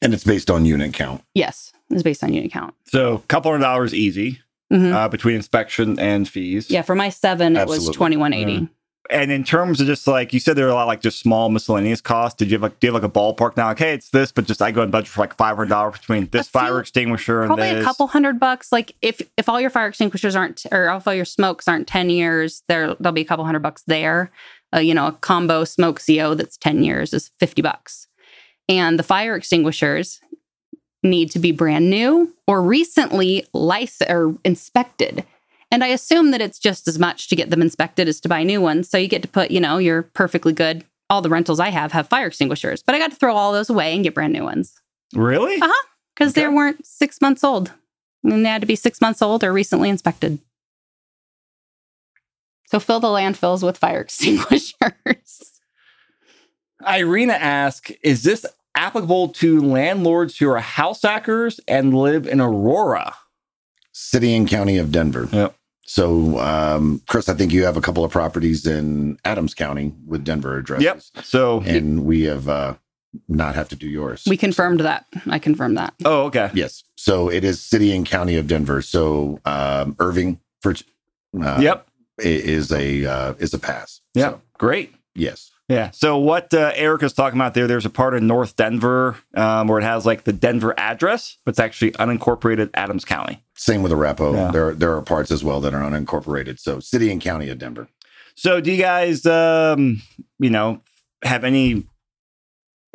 [0.02, 1.22] And it's based on unit count.
[1.34, 2.74] Yes, it's based on unit count.
[2.86, 4.40] So a couple hundred dollars easy
[4.72, 4.92] Mhm.
[4.92, 6.70] uh, between inspection and fees.
[6.70, 8.58] yeah, for my seven, it was twenty one eighty.
[8.60, 8.70] Mm.
[9.10, 11.48] And in terms of just like you said, there are a lot like just small
[11.48, 12.36] miscellaneous costs.
[12.36, 13.68] Did you have like do you have like a ballpark now?
[13.68, 15.98] Like, hey, it's this, but just I go and budget for like five hundred dollars
[15.98, 17.82] between this few- fire extinguisher and probably this.
[17.82, 21.14] a couple hundred bucks like if if all your fire extinguishers aren't or if all
[21.14, 24.30] your smokes aren't 10 years there there'll be a couple hundred bucks there
[24.74, 28.08] uh, you know a combo smoke co that's 10 years is 50 bucks
[28.68, 30.20] and the fire extinguishers
[31.02, 35.24] need to be brand new or recently licensed or inspected
[35.70, 38.42] and i assume that it's just as much to get them inspected as to buy
[38.42, 41.60] new ones so you get to put you know you're perfectly good all the rentals
[41.60, 44.14] i have have fire extinguishers but i got to throw all those away and get
[44.14, 44.80] brand new ones
[45.14, 45.60] really?
[45.60, 45.86] Uh-huh.
[46.14, 47.72] because they weren't six months old.
[48.24, 50.38] And they had to be six months old or recently inspected.
[52.66, 55.60] So fill the landfills with fire extinguishers.
[56.86, 63.14] Irina asks, is this applicable to landlords who are house hackers and live in Aurora?
[63.92, 65.28] City and County of Denver.
[65.32, 65.56] Yep.
[65.88, 70.22] So, um, Chris, I think you have a couple of properties in Adams County with
[70.22, 71.10] Denver addresses.
[71.14, 71.24] Yep.
[71.24, 72.74] So And we have uh,
[73.26, 74.24] not have to do yours.
[74.26, 75.06] we confirmed that.
[75.30, 75.94] I confirmed that.
[76.04, 76.50] oh okay.
[76.52, 76.84] Yes.
[76.96, 78.82] So it is City and County of Denver.
[78.82, 80.74] So um, Irving for
[81.42, 81.88] uh, yep.
[82.18, 84.02] is a uh, is a pass.
[84.14, 84.30] Yeah.
[84.32, 84.94] So, Great.
[85.14, 85.50] yes.
[85.68, 85.90] Yeah.
[85.90, 89.78] So what uh, Erica's talking about there, there's a part in North Denver um, where
[89.78, 93.44] it has like the Denver address, but it's actually unincorporated Adams County.
[93.54, 94.34] Same with Arapahoe.
[94.34, 94.50] Yeah.
[94.50, 96.58] There there are parts as well that are unincorporated.
[96.58, 97.88] So City and County of Denver.
[98.34, 100.00] So do you guys, um,
[100.38, 100.80] you know,
[101.22, 101.84] have any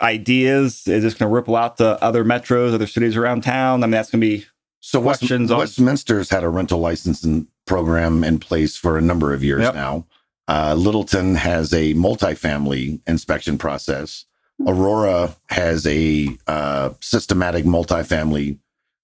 [0.02, 0.88] ideas?
[0.88, 3.84] Is this going to ripple out to other metros, other cities around town?
[3.84, 4.46] I mean, that's going to be
[4.80, 9.34] So West, Questions on- Westminster's had a rental licensing program in place for a number
[9.34, 9.76] of years Yep.
[9.76, 10.06] now.
[10.48, 14.26] Uh, Littleton has a multifamily inspection process.
[14.68, 18.58] Aurora has a uh, systematic multifamily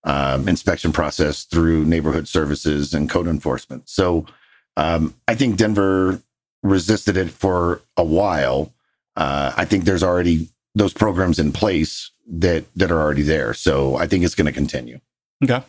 [0.03, 3.89] um, inspection process through neighborhood services and code enforcement.
[3.89, 4.25] So
[4.77, 6.21] um, I think Denver
[6.63, 8.73] resisted it for a while.
[9.15, 13.53] Uh, I think there's already those programs in place that that are already there.
[13.53, 14.99] So I think it's going to continue.
[15.43, 15.63] Okay.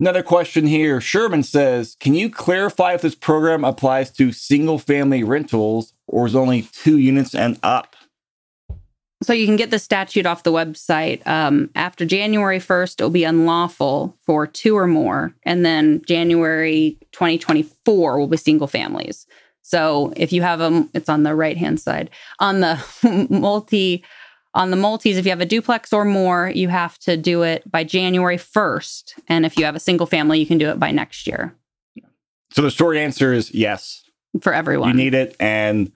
[0.00, 1.00] Another question here.
[1.00, 6.62] Sherman says, "Can you clarify if this program applies to single-family rentals or is only
[6.62, 7.96] two units and up?"
[9.24, 11.26] So you can get the statute off the website.
[11.26, 15.34] Um, after January 1st, it'll be unlawful for two or more.
[15.42, 19.26] And then January 2024 will be single families.
[19.62, 22.10] So if you have them, it's on the right hand side.
[22.38, 22.78] On the
[23.28, 24.04] multi,
[24.54, 27.70] on the multis, if you have a duplex or more, you have to do it
[27.70, 29.20] by January 1st.
[29.28, 31.54] And if you have a single family, you can do it by next year
[32.52, 34.04] So the short answer is yes.
[34.40, 34.90] for everyone.
[34.90, 35.92] You need it, and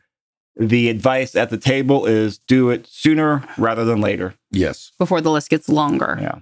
[0.56, 4.34] the advice at the table is do it sooner rather than later.
[4.50, 6.18] Yes, before the list gets longer.
[6.20, 6.38] Yeah.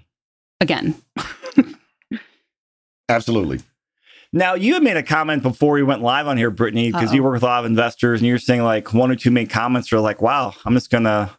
[0.61, 0.94] Again,
[3.09, 3.61] absolutely.
[4.33, 7.23] Now, you had made a comment before we went live on here, Brittany, because you
[7.23, 9.92] work with a lot of investors, and you're saying like one or two main comments
[9.92, 11.31] are like, "Wow, I'm just gonna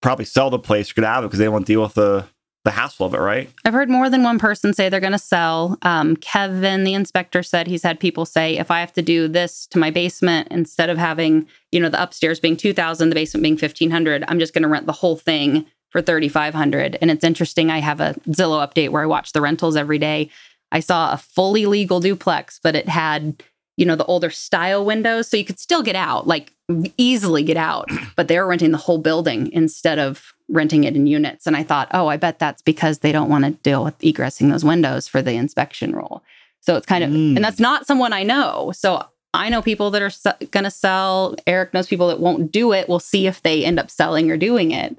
[0.00, 2.26] probably sell the place or get out of it because they won't deal with the
[2.62, 3.48] the hassle of it, right?
[3.64, 5.78] I've heard more than one person say they're going to sell.
[5.80, 9.66] Um, Kevin, the inspector, said he's had people say, if I have to do this
[9.68, 13.42] to my basement instead of having, you know, the upstairs being two thousand, the basement
[13.42, 16.98] being fifteen hundred, I'm just going to rent the whole thing for thirty five hundred.
[17.00, 17.70] And it's interesting.
[17.70, 20.28] I have a Zillow update where I watch the rentals every day.
[20.70, 23.42] I saw a fully legal duplex, but it had,
[23.78, 26.52] you know, the older style windows, so you could still get out, like
[26.96, 27.88] easily get out.
[28.16, 31.46] But they were renting the whole building instead of renting it in units.
[31.46, 34.50] And I thought, oh, I bet that's because they don't want to deal with egressing
[34.50, 36.22] those windows for the inspection rule.
[36.60, 37.36] So it's kind of, Mm.
[37.36, 38.72] and that's not someone I know.
[38.74, 40.10] So I know people that are
[40.50, 41.36] going to sell.
[41.46, 42.88] Eric knows people that won't do it.
[42.88, 44.98] We'll see if they end up selling or doing it.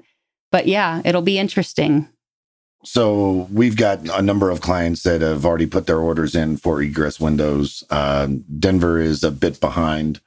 [0.50, 2.08] But yeah, it'll be interesting.
[2.84, 6.82] So we've got a number of clients that have already put their orders in for
[6.82, 7.84] egress windows.
[7.90, 10.20] Uh, Denver is a bit behind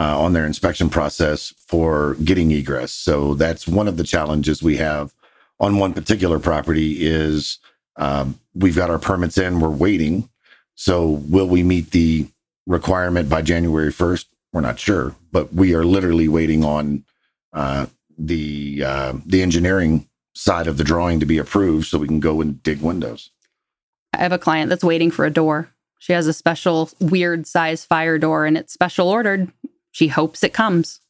[0.00, 2.90] uh, on their inspection process for getting egress.
[2.90, 5.12] So that's one of the challenges we have
[5.60, 7.58] on one particular property is
[7.96, 10.30] um, we've got our permits in, we're waiting.
[10.74, 12.26] So will we meet the
[12.66, 14.24] requirement by January 1st?
[14.54, 17.04] We're not sure, but we are literally waiting on
[17.52, 17.86] uh,
[18.18, 22.40] the uh, the engineering side of the drawing to be approved so we can go
[22.40, 23.30] and dig windows.
[24.14, 25.70] I have a client that's waiting for a door.
[25.98, 29.52] She has a special weird size fire door and it's special ordered.
[29.92, 31.00] She hopes it comes.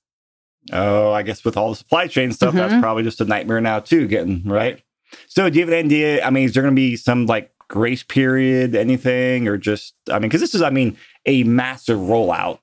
[0.72, 2.80] Oh, I guess with all the supply chain stuff, that's Mhm.
[2.82, 4.06] probably just a nightmare now too.
[4.06, 4.82] Getting right.
[5.26, 6.24] So, do you have an idea?
[6.24, 9.94] I mean, is there going to be some like grace period, anything, or just?
[10.10, 12.58] I mean, because this is, I mean, a massive rollout,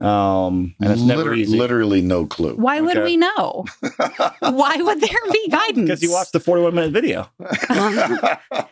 [0.00, 1.56] um, and it's never Liter- easy.
[1.58, 2.54] literally no clue.
[2.54, 3.64] Why would we know?
[4.40, 5.86] Why would there be guidance?
[5.88, 7.28] Because you watched the forty-one minute video.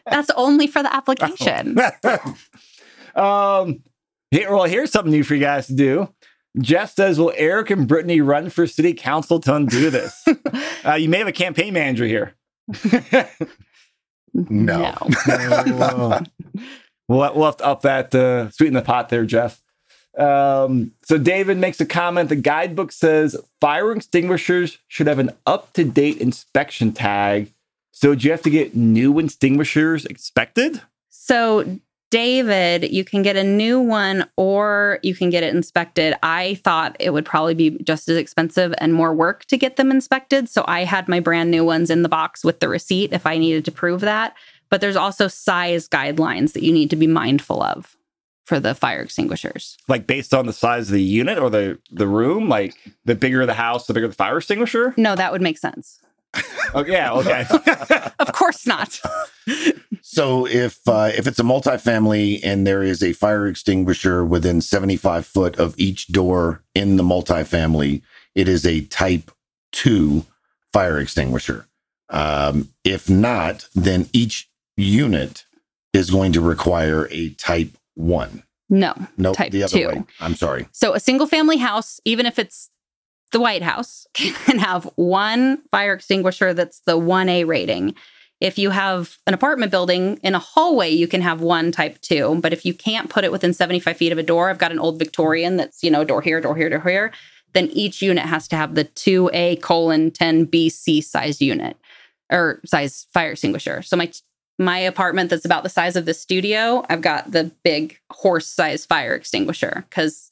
[0.06, 1.76] That's only for the application.
[3.14, 3.82] um,
[4.30, 6.08] here, well, here's something new for you guys to do.
[6.58, 10.26] Jeff says, "Will Eric and Brittany run for city council to undo this?"
[10.84, 12.34] uh, you may have a campaign manager here.
[14.32, 14.96] No.
[17.08, 19.62] we'll, we'll have to up that, uh, sweeten the pot there, Jeff.
[20.18, 22.28] Um, so David makes a comment.
[22.28, 27.52] The guidebook says fire extinguishers should have an up to date inspection tag.
[27.92, 30.82] So do you have to get new extinguishers inspected?
[31.10, 31.78] So,
[32.10, 36.14] David, you can get a new one or you can get it inspected.
[36.22, 39.90] I thought it would probably be just as expensive and more work to get them
[39.90, 40.48] inspected.
[40.48, 43.38] So, I had my brand new ones in the box with the receipt if I
[43.38, 44.34] needed to prove that.
[44.70, 47.96] But there's also size guidelines that you need to be mindful of
[48.50, 49.78] for the fire extinguishers.
[49.86, 52.48] Like based on the size of the unit or the, the room?
[52.48, 54.92] Like the bigger the house, the bigger the fire extinguisher?
[54.96, 56.00] No, that would make sense.
[56.74, 57.44] Oh, yeah, okay.
[58.20, 59.00] Of course not.
[60.02, 65.26] So if uh, if it's a multifamily and there is a fire extinguisher within 75
[65.26, 68.02] foot of each door in the multifamily,
[68.34, 69.30] it is a type
[69.72, 70.24] two
[70.72, 71.66] fire extinguisher.
[72.08, 75.44] Um, if not, then each unit
[75.92, 78.42] is going to require a type one.
[78.68, 78.94] No.
[79.16, 79.88] No, Type the other two.
[79.88, 80.04] way.
[80.20, 80.68] I'm sorry.
[80.72, 82.70] So a single family house, even if it's
[83.32, 87.94] the White House, can have one fire extinguisher that's the 1A rating.
[88.40, 92.38] If you have an apartment building in a hallway, you can have one type two.
[92.40, 94.78] But if you can't put it within 75 feet of a door, I've got an
[94.78, 97.12] old Victorian that's, you know, door here, door here, door here,
[97.52, 101.76] then each unit has to have the 2A colon 10 BC size unit
[102.30, 103.82] or size fire extinguisher.
[103.82, 104.10] So my
[104.58, 108.84] my apartment that's about the size of the studio, I've got the big horse size
[108.84, 110.29] fire extinguisher because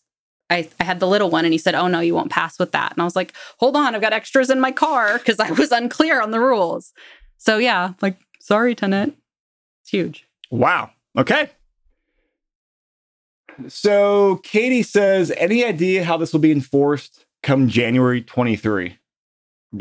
[0.51, 2.73] I, I had the little one and he said, Oh no, you won't pass with
[2.73, 2.93] that.
[2.93, 5.73] And I was like, Hold on, I've got extras in my car because I was
[5.81, 6.93] unclear on the rules.
[7.37, 9.17] So yeah, like, sorry, tenant.
[9.83, 10.27] It's huge.
[10.51, 10.91] Wow.
[11.17, 11.51] Okay.
[13.69, 18.97] So Katie says, any idea how this will be enforced come January 23?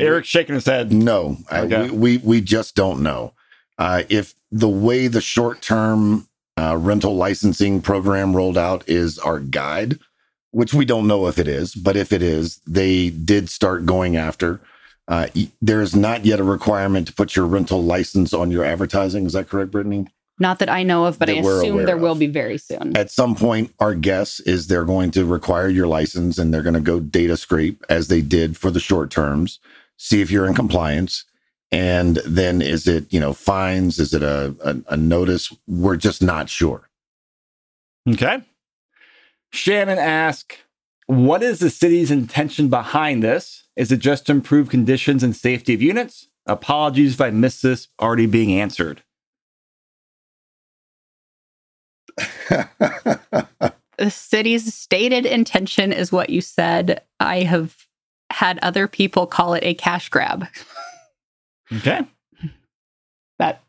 [0.00, 0.92] Eric's shaking his head.
[0.92, 3.32] No, I- we, we we just don't know.
[3.78, 6.28] Uh, if the way the short term
[6.58, 9.98] uh, rental licensing program rolled out is our guide,
[10.50, 14.16] which we don't know if it is, but if it is, they did start going
[14.16, 14.60] after.
[15.06, 15.28] Uh,
[15.62, 19.26] there is not yet a requirement to put your rental license on your advertising.
[19.26, 20.06] Is that correct, Brittany?
[20.40, 22.58] Not that I know of, but I That we're assume aware there will be very
[22.58, 22.96] soon.
[22.96, 26.74] At some point, our guess is they're going to require your license and they're going
[26.74, 29.58] to go data scrape as they did for the short terms,
[29.96, 31.24] see if you're in compliance.
[31.72, 33.98] And then is it, you know, fines?
[33.98, 35.52] Is it a, a, a notice?
[35.66, 36.88] We're just not sure.
[38.08, 38.42] Okay.
[39.52, 40.56] Shannon asks,
[41.06, 43.64] what is the city's intention behind this?
[43.76, 46.28] Is it just to improve conditions and safety of units?
[46.46, 49.02] Apologies if I missed this already being answered.
[52.18, 57.02] the city's stated intention is what you said.
[57.20, 57.76] I have
[58.30, 60.46] had other people call it a cash grab.
[61.72, 62.00] Okay.
[63.38, 63.62] That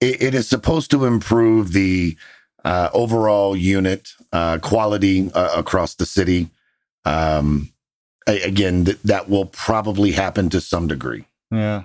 [0.00, 2.16] it, it is supposed to improve the
[2.64, 6.48] uh, overall unit uh, quality uh, across the city.
[7.04, 7.72] Um,
[8.28, 11.24] a- again, th- that will probably happen to some degree.
[11.50, 11.84] Yeah.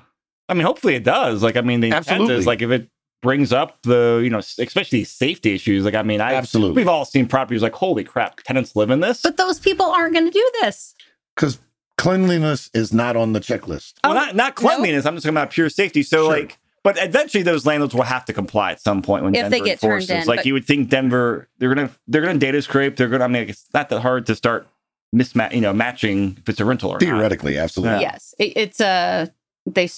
[0.49, 1.41] I mean, hopefully it does.
[1.41, 2.36] Like, I mean, the intent Absolutely.
[2.36, 2.89] is like if it
[3.21, 5.84] brings up the, you know, especially safety issues.
[5.86, 6.75] Like, I mean, I Absolutely.
[6.75, 9.21] we've all seen properties like, holy crap, tenants live in this.
[9.21, 10.93] But those people aren't going to do this.
[11.36, 11.58] Because
[11.97, 13.93] cleanliness is not on the checklist.
[14.04, 15.06] well, Oh, not not cleanliness.
[15.06, 16.04] I'm just talking about pure safety.
[16.04, 16.38] So, Sure.
[16.38, 19.58] like, but eventually those landlords will have to comply at some point when If they
[19.58, 20.24] Denver get turned enforces.
[20.24, 22.95] in, Like, but- you would think Denver, they're gonna they're gonna data scrape.
[22.95, 23.26] They're gonna.
[23.26, 24.67] I mean, it's not that hard to start
[25.13, 27.02] mismatch, you know, matching if it's a rental or not.
[27.02, 27.95] Theoretically, absolutely.
[27.95, 28.12] Yeah.
[28.13, 29.32] Yes, it, it's a
[29.65, 29.89] they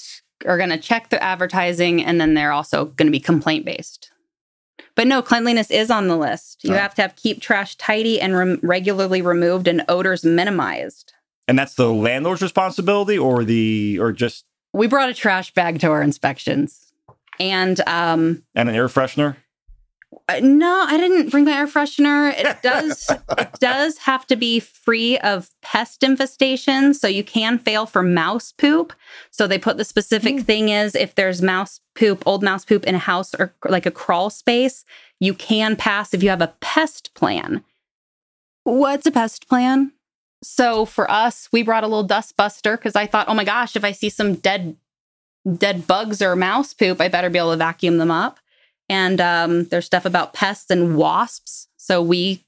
[0.45, 4.11] are going to check the advertising, and then they're also going to be complaint based.
[4.95, 6.63] But no, cleanliness is on the list.
[6.63, 6.77] You Oh.
[6.77, 11.13] have to have keep trash tidy and rem- regularly removed and odors minimized.
[11.47, 14.45] And that's the landlord's responsibility, or the or just
[14.77, 16.93] We brought a trash bag to our inspections,
[17.39, 19.35] and um, and an air freshener.
[20.29, 22.31] Uh, no, I didn't bring my air freshener.
[22.37, 23.09] It does
[23.39, 28.51] it does have to be free of pest infestation, so you can fail for mouse
[28.51, 28.93] poop.
[29.31, 32.93] So they put the specific thing is if there's mouse poop, old mouse poop in
[32.93, 34.85] a house or like a crawl space,
[35.19, 37.63] you can pass if you have a pest plan.
[38.63, 39.91] What's a pest plan?
[40.47, 43.75] So for us, we brought a little dust buster because I thought, oh my gosh,
[43.75, 44.77] if I see some dead
[45.57, 48.39] dead bugs or mouse poop, I better be able to vacuum them up
[48.89, 51.67] and um, there's stuff about pests and wasps.
[51.77, 52.45] So we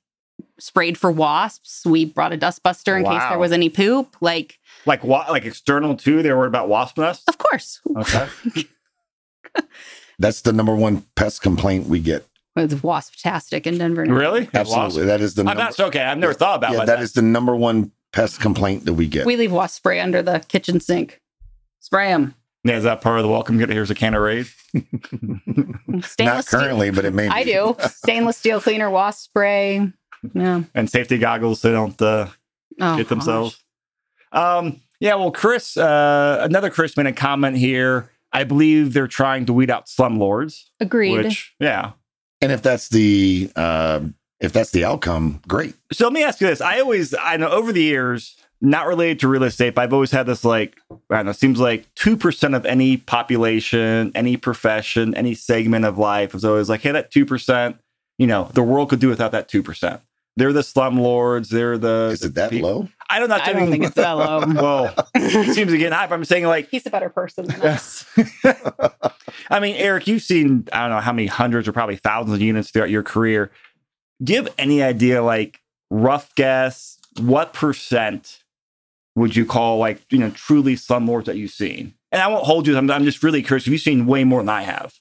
[0.60, 1.86] sprayed for wasps.
[1.86, 4.16] We brought a dustbuster in case there was any poop.
[4.22, 5.30] Like, Like what?
[5.30, 6.22] Like external too?
[6.24, 7.26] They were worried about wasp nests.
[7.28, 8.28] of course, Okay.
[10.20, 12.26] That's the number one pest complaint we get.
[12.60, 14.06] It's wasp-tastic in Denver.
[14.06, 14.14] now.
[14.14, 14.50] really?
[14.54, 15.06] Absolutely.
[15.06, 16.02] That is the I'm not okay.
[16.02, 19.08] I've never thought about yeah, like that is the number one pest complaint that we
[19.08, 19.26] get.
[19.26, 21.22] We leave wasp spray under the kitchen sink.
[21.80, 22.36] Spray them.
[22.64, 23.58] Yeah, is that part of the welcome?
[23.58, 24.48] Get here's a can of Raid.
[24.74, 26.60] Stainless not steel.
[26.60, 27.34] currently, but it may be.
[27.34, 27.76] I do.
[27.88, 29.92] Stainless steel cleaner, wasp spray.
[30.34, 30.64] Yeah.
[30.76, 32.28] and safety goggles so they don't uh,
[32.82, 33.62] Oh, get themselves.
[34.32, 38.10] Um, yeah, well, Chris, uh, another Chris made a comment here.
[38.32, 40.66] I believe they're trying to weed out slumlords.
[40.80, 40.88] gosh.
[40.88, 41.26] Agreed.
[41.26, 41.92] Which, yeah.
[42.42, 44.02] And if that's the uh,
[44.40, 45.76] if that's the outcome, great.
[45.92, 46.62] So let me ask you this.
[46.62, 50.12] I always, I know over the years, not related to real estate, but I've always
[50.12, 50.78] had this like,
[51.10, 55.98] I don't know, it seems like 2% of any population, any profession, any segment of
[55.98, 57.78] life is always like, hey, that 2%,
[58.18, 60.02] you know, the world could do without that 2%.
[60.38, 61.50] They're the slumlords.
[61.50, 62.12] They're the.
[62.14, 62.88] Is it that the- low?
[63.10, 63.40] I don't know.
[63.42, 64.40] I don't think it's that low.
[64.48, 66.08] Well, it seems again high.
[66.08, 68.06] But I'm saying like He's a better person than us.
[69.50, 72.42] I mean, Eric, you've seen I don't know how many hundreds or probably thousands of
[72.42, 73.52] units throughout your career.
[74.22, 78.44] Do you have any idea, like rough guess, what percent
[79.16, 81.94] would you call like you know truly slumlords that you've seen?
[82.12, 82.78] And I won't hold you.
[82.78, 83.66] I'm, I'm just really curious.
[83.66, 85.00] Have you seen way more than I have?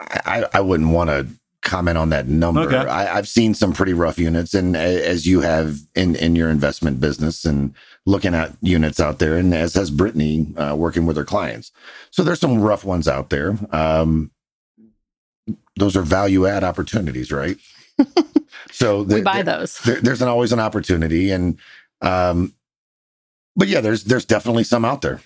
[0.00, 1.26] I, I wouldn't want to
[1.62, 2.62] comment on that number.
[2.62, 2.76] Okay.
[2.76, 6.50] I, I've seen some pretty rough units, and uh, as you have in in your
[6.50, 7.74] investment business and
[8.08, 11.70] looking at units out there, and as has Brittany uh, working with her clients.
[12.10, 13.58] So there's some rough ones out there.
[13.70, 14.30] Um,
[15.76, 17.58] those are value add opportunities, right?
[18.70, 19.78] so we buy the- those.
[19.80, 21.58] there, there's an, always an opportunity, and
[22.00, 22.54] um,
[23.54, 25.20] but yeah, there's there's definitely some out there.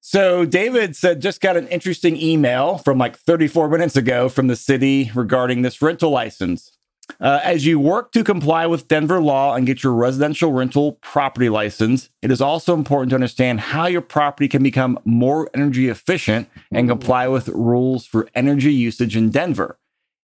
[0.00, 4.56] So David said just got an interesting email from like 34 minutes ago from the
[4.56, 6.77] city regarding this rental license.
[7.20, 11.48] Uh, as you work to comply with Denver law and get your residential rental property
[11.48, 16.48] license, it is also important to understand how your property can become more energy efficient
[16.70, 19.78] and comply with rules for energy usage in Denver.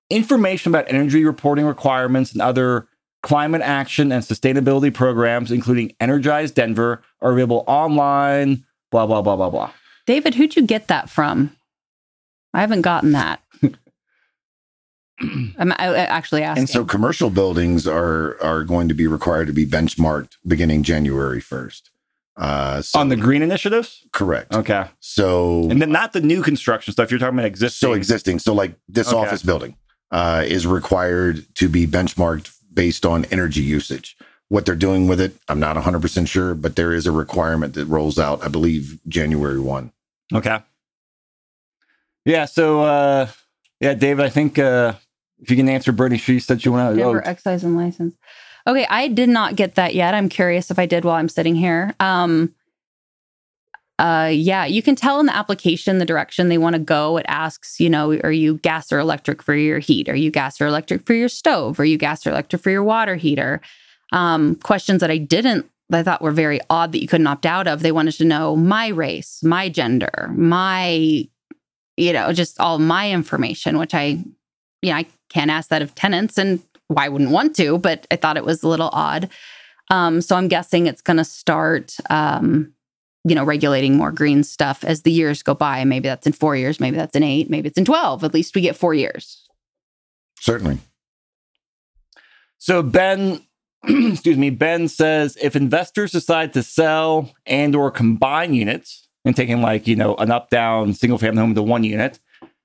[0.09, 2.87] Information about energy reporting requirements and other
[3.23, 8.65] climate action and sustainability programs, including Energize Denver, are available online.
[8.91, 9.71] Blah blah blah blah blah.
[10.05, 11.55] David, who'd you get that from?
[12.53, 13.41] I haven't gotten that.
[15.57, 16.61] I'm I, I actually asking.
[16.63, 21.41] And so commercial buildings are are going to be required to be benchmarked beginning January
[21.41, 21.81] 1st.
[22.35, 24.05] Uh so On the green initiatives?
[24.11, 24.53] correct.
[24.53, 24.85] Okay.
[24.99, 27.11] So And then not the new construction stuff.
[27.11, 27.87] You're talking about existing.
[27.87, 28.39] so existing.
[28.39, 29.17] So like this Okay.
[29.17, 29.75] office building
[30.11, 34.17] uh is required to be benchmarked based on energy usage.
[34.49, 37.85] What they're doing with it, I'm not 100% sure, but there is a requirement that
[37.85, 39.91] rolls out, I believe, January 1.
[40.33, 40.59] Okay.
[42.25, 42.45] Yeah.
[42.45, 43.27] So, uh,
[43.79, 44.93] yeah, David, I think uh,
[45.43, 47.01] if you can answer Brittany, she said you want to.
[47.01, 48.15] Denver excise and license.
[48.65, 50.15] Okay, I did not get that yet.
[50.15, 51.93] I'm curious if I did while I'm sitting here.
[51.99, 52.55] Um,
[53.99, 57.17] uh, yeah, you can tell in the application the direction they want to go.
[57.17, 60.09] It asks, you know, are you gas or electric for your heat?
[60.09, 61.79] Are you gas or electric for your stove?
[61.79, 63.61] Are you gas or electric for your water heater?
[64.11, 67.67] Um, questions that I didn't I thought were very odd that you couldn't opt out
[67.67, 67.81] of.
[67.81, 71.27] They wanted to know my race, my gender, my,
[71.97, 74.23] you know, just all my information, which I,
[74.81, 78.15] you know, I can't ask that of tenants and why wouldn't want to, but I
[78.15, 79.29] thought it was a little odd.
[79.89, 82.73] Um, so I'm guessing it's going to start, um,
[83.25, 85.83] you know, regulating more green stuff as the years go by.
[85.83, 88.23] Maybe that's in four years, maybe that's in eight, maybe it's in 12.
[88.23, 89.47] At least we get four years.
[90.39, 90.79] Certainly.
[92.57, 93.41] So Ben,
[93.83, 99.61] excuse me, Ben says if investors decide to sell and or combine units and taking
[99.61, 102.19] like, you know, an up down single family home into one unit,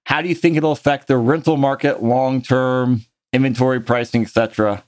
[0.08, 3.04] how do you think it'll affect the rental market long term,
[3.34, 4.82] inventory pricing, etc.?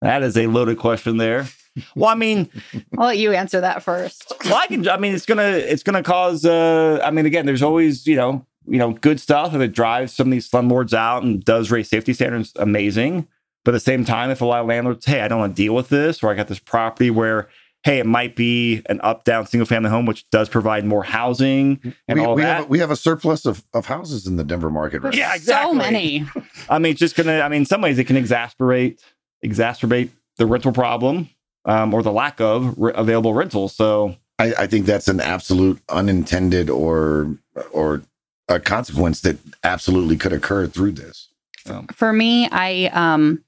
[0.00, 1.48] That is a loaded question there.
[1.96, 2.48] Well, I mean,
[2.98, 4.32] I'll let you answer that first.
[4.44, 4.88] well, I can.
[4.88, 6.44] I mean, it's gonna it's gonna cause.
[6.44, 10.12] Uh, I mean, again, there's always you know you know good stuff if it drives
[10.12, 12.52] some of these slumlords out and does raise safety standards.
[12.54, 13.26] Amazing,
[13.64, 15.62] but at the same time, if a lot of landlords, hey, I don't want to
[15.62, 17.48] deal with this, or I got this property where.
[17.84, 21.80] Hey, it might be an up down single family home, which does provide more housing
[22.08, 22.56] and we, all we that.
[22.60, 25.34] Have, we have a surplus of, of houses in the Denver market right Yeah, now.
[25.34, 25.72] exactly.
[25.72, 26.26] So many.
[26.70, 27.40] I mean, it's just gonna.
[27.40, 29.02] I mean, in some ways, it can exasperate
[29.44, 30.08] exacerbate
[30.38, 31.28] the rental problem
[31.66, 33.74] um, or the lack of re- available rentals.
[33.76, 37.36] So I, I think that's an absolute unintended or
[37.70, 38.02] or
[38.48, 41.28] a consequence that absolutely could occur through this.
[41.92, 43.44] For me, I um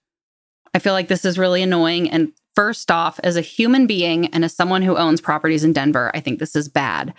[0.74, 4.44] I feel like this is really annoying and first off, as a human being and
[4.44, 7.14] as someone who owns properties in Denver, I think this is bad.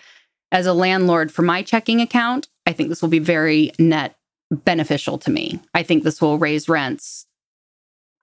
[0.51, 4.17] As a landlord for my checking account, I think this will be very net
[4.51, 5.59] beneficial to me.
[5.73, 7.25] I think this will raise rents.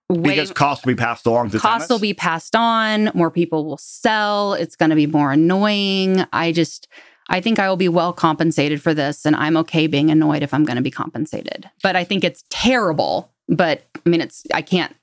[0.08, 3.78] Because costs will be passed along to costs will be passed on, more people will
[3.78, 6.24] sell, it's going to be more annoying.
[6.32, 6.88] I just
[7.30, 10.52] I think I will be well compensated for this and I'm okay being annoyed if
[10.52, 11.70] I'm going to be compensated.
[11.82, 14.94] But I think it's terrible, but I mean it's I can't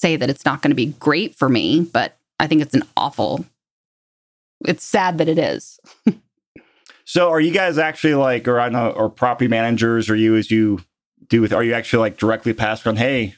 [0.00, 2.84] say that it's not going to be great for me, but I think it's an
[2.96, 3.44] awful
[4.66, 5.78] it's sad that it is.
[7.04, 10.50] So are you guys actually like, or I know, or property managers, or you as
[10.50, 10.80] you
[11.28, 13.34] do with, are you actually like directly passed on, hey,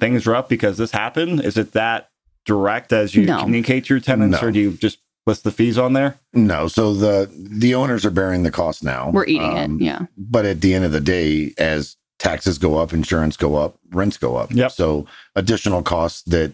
[0.00, 1.44] things are up because this happened?
[1.44, 2.08] Is it that
[2.46, 3.40] direct as you No.
[3.40, 4.48] communicate to your tenants, No.
[4.48, 6.18] or do you just list the fees on there?
[6.32, 9.10] No, so the the owners are bearing the cost now.
[9.10, 9.84] We're eating Um, it.
[9.84, 10.06] Yeah.
[10.16, 14.16] But at the end of the day, as taxes go up, insurance go up, rents
[14.16, 14.52] go up.
[14.52, 14.70] Yep.
[14.70, 16.52] So additional costs that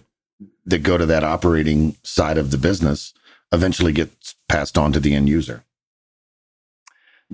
[0.65, 3.13] that go to that operating side of the business
[3.53, 5.65] eventually gets passed on to the end user.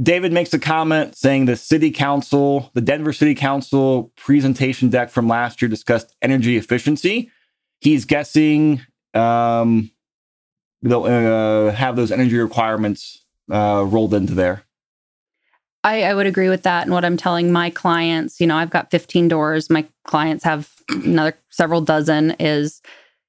[0.01, 5.29] David makes a comment saying the city council, the Denver City Council presentation deck from
[5.29, 7.31] last year discussed energy efficiency.
[7.81, 8.81] He's guessing
[9.13, 9.93] um,
[10.83, 14.65] they'll uh, have those energy requirements uh, rolled into there.
[15.85, 16.85] I, I would agree with that.
[16.85, 19.69] And what I'm telling my clients, you know, I've got 15 doors.
[19.69, 22.33] My clients have another several dozen.
[22.41, 22.81] Is,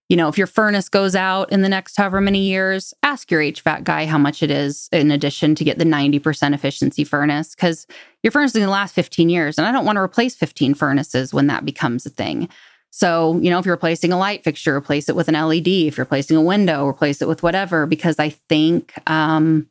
[0.08, 3.42] you know, if your furnace goes out in the next however many years, ask your
[3.42, 7.86] HVAC guy how much it is in addition to get the 90% efficiency furnace because
[8.24, 9.58] your furnace is going to last 15 years.
[9.58, 12.48] And I don't want to replace 15 furnaces when that becomes a thing.
[12.90, 15.68] So, you know, if you're replacing a light fixture, replace it with an LED.
[15.68, 19.68] If you're replacing a window, replace it with whatever, because I think, um,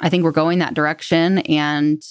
[0.00, 1.38] I think we're going that direction.
[1.40, 2.02] And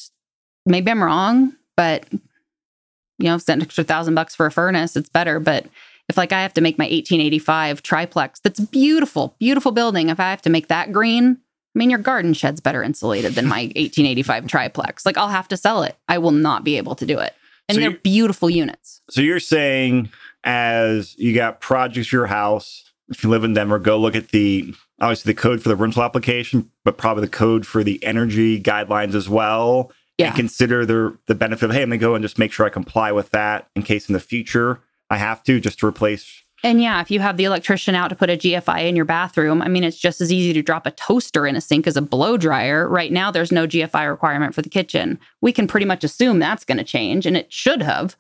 [0.65, 5.39] maybe I'm wrong, but you know, an extra thousand bucks for a furnace, it's better.
[5.39, 5.65] But
[6.07, 10.09] if like I have to make my 1885 triplex, that's beautiful, beautiful building.
[10.09, 11.37] If I have to make that green,
[11.75, 15.05] I mean, your garden shed's better insulated than my 1885 triplex.
[15.05, 15.97] Like I'll have to sell it.
[16.07, 17.35] I will not be able to do it.
[17.67, 19.01] And So they're beautiful units.
[19.09, 20.09] So you're saying
[20.43, 24.73] as you got projects your house, if you live in Denver, go look at the
[25.01, 29.15] obviously the code for the rental application, but probably the code for the energy guidelines
[29.15, 29.91] as well.
[30.17, 30.27] Yeah.
[30.27, 32.69] And consider the the benefit of hey, I'm gonna go and just make sure I
[32.69, 36.81] comply with that in case in the future I have to just to replace And
[36.81, 39.69] yeah, if you have the electrician out to put a GFI in your bathroom, I
[39.69, 42.35] mean, it's just as easy to drop a toaster in a sink as a blow
[42.35, 42.87] dryer.
[42.87, 45.19] Right now, there's no GFI requirement for the kitchen.
[45.41, 48.17] We can pretty much assume that's going to change, and it should have.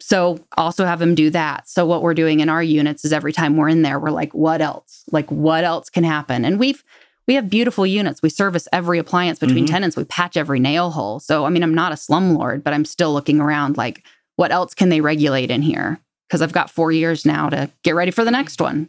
[0.00, 1.68] So, also have them do that.
[1.68, 4.32] So, what we're doing in our units is every time we're in there, we're like,
[4.34, 5.04] what else?
[5.10, 6.44] Like, what else can happen?
[6.44, 6.84] And we've,
[7.26, 8.22] we have beautiful units.
[8.22, 9.70] We service every appliance between Mhm.
[9.70, 9.96] tenants.
[9.96, 11.20] We patch every nail hole.
[11.20, 14.04] So, I mean, I'm not a slumlord, but I'm still looking around like,
[14.36, 16.00] what else can they regulate in here?
[16.28, 18.88] Because I've got four years now to get ready for the next one.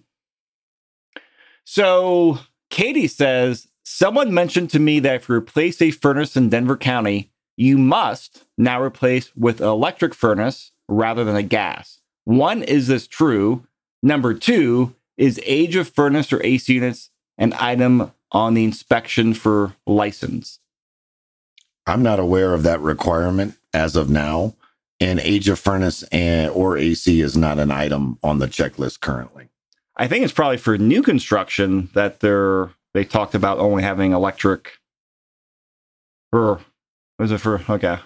[1.64, 2.39] So
[2.70, 7.32] Katie says someone mentioned to me that if you replace a furnace in Denver County,
[7.58, 12.01] you must now replace with an electric furnace rather than a gas.
[12.25, 13.65] One, is this true?
[14.03, 19.75] Number two, is age of furnace or AC units an item on the inspection for
[19.85, 20.59] license?
[21.85, 24.55] I'm not aware of that requirement as of now,
[24.99, 29.49] and age of furnace and or AC is not an item on the checklist currently.
[29.95, 34.71] I think it's probably for new construction that they're they talked about only having electric.
[36.31, 36.59] For
[37.17, 37.99] was it for okay?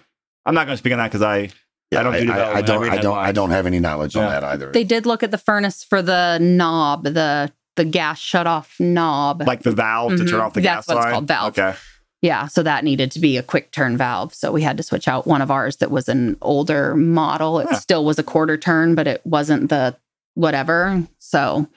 [0.45, 1.49] I'm not going to speak on that because I
[1.93, 2.83] Yeah, I don't do I, I, don't.
[2.89, 3.17] I don't.
[3.17, 4.71] I don't have any knowledge on that either.
[4.71, 9.41] They did look at the furnace for the knob, the the gas shut off knob.
[9.47, 10.43] like the valve to turn Mhm.
[10.43, 11.13] off the That's gas what it's line.
[11.13, 11.57] called, valve.
[11.57, 11.73] Okay.
[12.21, 14.33] Yeah, so that needed to be a quick turn valve.
[14.33, 17.59] So we had to switch out one of ours that was an older model.
[17.59, 17.77] It Yeah.
[17.79, 19.95] still was a quarter turn, but it wasn't the
[20.35, 21.03] whatever.
[21.19, 21.67] So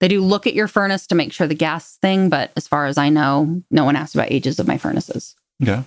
[0.00, 2.86] they do look at your furnace to make sure the gas thing, but as far
[2.86, 5.34] as I know, no one asked about ages of my furnaces.
[5.62, 5.82] Okay.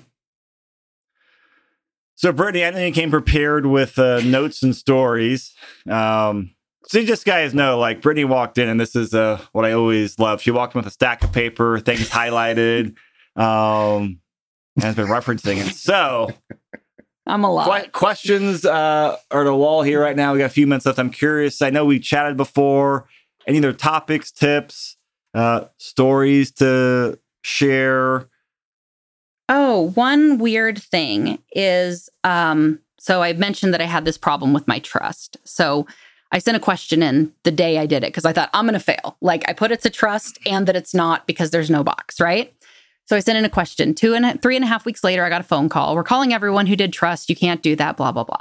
[2.19, 5.53] So, Brittany, I know you came prepared with uh, notes and stories.
[5.89, 6.53] Um,
[6.85, 9.71] so, you just guys know, like, Brittany walked in, and this is uh, what I
[9.71, 10.41] always love.
[10.41, 12.97] She walked in with a stack of paper, things highlighted,
[13.37, 14.19] um,
[14.75, 15.73] and has been referencing it.
[15.75, 16.29] So,
[17.25, 17.83] I'm a lot.
[17.83, 20.33] que- questions uh, are the wall here right now.
[20.33, 20.99] We got a few minutes left.
[20.99, 21.61] I'm curious.
[21.61, 23.07] I know we chatted before.
[23.47, 24.97] Any other topics, tips,
[25.33, 28.27] uh, stories to share?
[29.49, 34.67] Oh, one weird thing is um so I mentioned that I had this problem with
[34.67, 35.37] my trust.
[35.45, 35.87] So
[36.31, 38.73] I sent a question in the day I did it because I thought I'm going
[38.73, 39.17] to fail.
[39.21, 42.53] Like I put it's a trust and that it's not because there's no box, right?
[43.05, 43.95] So I sent in a question.
[43.95, 45.95] Two and three and a half weeks later, I got a phone call.
[45.95, 47.29] We're calling everyone who did trust.
[47.29, 47.97] You can't do that.
[47.97, 48.37] Blah blah blah.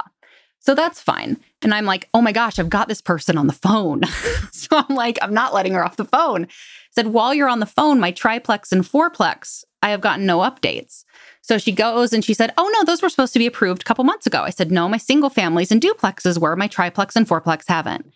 [0.59, 1.37] So that's fine.
[1.61, 4.03] And I'm like, oh my gosh, I've got this person on the phone.
[4.51, 6.47] so I'm like, I'm not letting her off the phone.
[6.91, 11.05] Said while you're on the phone, my triplex and fourplex, I have gotten no updates.
[11.41, 13.85] So she goes and she said, Oh no, those were supposed to be approved a
[13.85, 14.43] couple months ago.
[14.43, 18.11] I said, No, my single families and duplexes were, my triplex and fourplex haven't.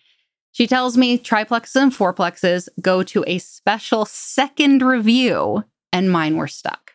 [0.52, 6.48] She tells me triplexes and fourplexes go to a special second review, and mine were
[6.48, 6.94] stuck.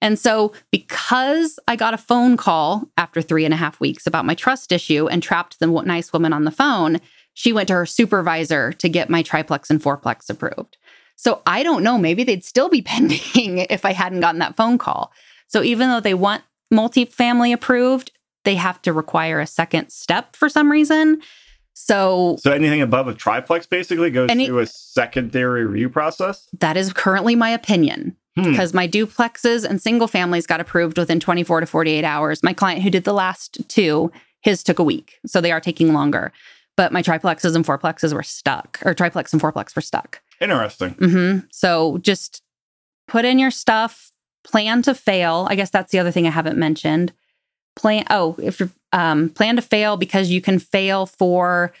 [0.00, 4.26] And so, because I got a phone call after three and a half weeks about
[4.26, 7.00] my trust issue and trapped the nice woman on the phone,
[7.32, 10.76] she went to her supervisor to get my triplex and fourplex approved.
[11.16, 11.96] So I don't know.
[11.98, 15.12] Maybe they'd still be pending if I hadn't gotten that phone call.
[15.48, 16.42] So even though they want
[16.72, 18.10] multifamily approved,
[18.44, 21.22] they have to require a second step for some reason.
[21.74, 26.48] So So anything above a triplex basically goes Any- through a secondary review process.
[26.60, 28.50] that is currently my opinion Hmm.
[28.50, 32.42] because my duplexes and single families got approved within 24 to 48 hours.
[32.42, 34.10] My client who did the last two,
[34.40, 35.18] his took a week.
[35.24, 36.32] So they are taking longer.
[36.76, 40.20] But my triplexes and fourplexes were stuck, or triplex and fourplex were stuck.
[40.40, 40.94] Interesting.
[40.94, 41.46] Mm-hmm.
[41.50, 42.42] So just
[43.08, 44.12] put in your stuff,
[44.44, 45.46] plan to fail.
[45.48, 47.12] I guess that's the other thing I haven't mentioned.
[47.76, 51.72] Plan oh, if you're um, plan to fail because you can fail for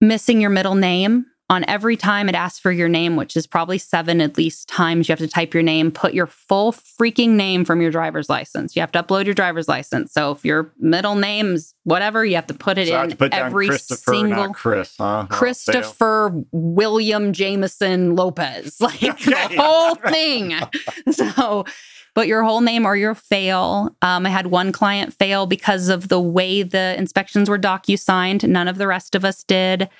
[0.00, 1.26] missing your middle name.
[1.50, 5.08] On every time it asks for your name, which is probably seven at least times,
[5.08, 8.74] you have to type your name, put your full freaking name from your driver's license.
[8.74, 10.12] You have to upload your driver's license.
[10.12, 13.68] So if your middle name's whatever, you have to put it So in put every
[13.76, 14.94] single Chris.
[14.98, 15.26] Huh?
[15.28, 19.54] Christopher William Jameson Lopez, like Okay.
[19.56, 20.54] the whole thing.
[21.12, 21.66] so,
[22.14, 23.94] put your whole name or your fail.
[24.00, 28.48] Um, I had one client fail because of the way the inspections were docu signed.
[28.48, 29.90] None of the rest of us did.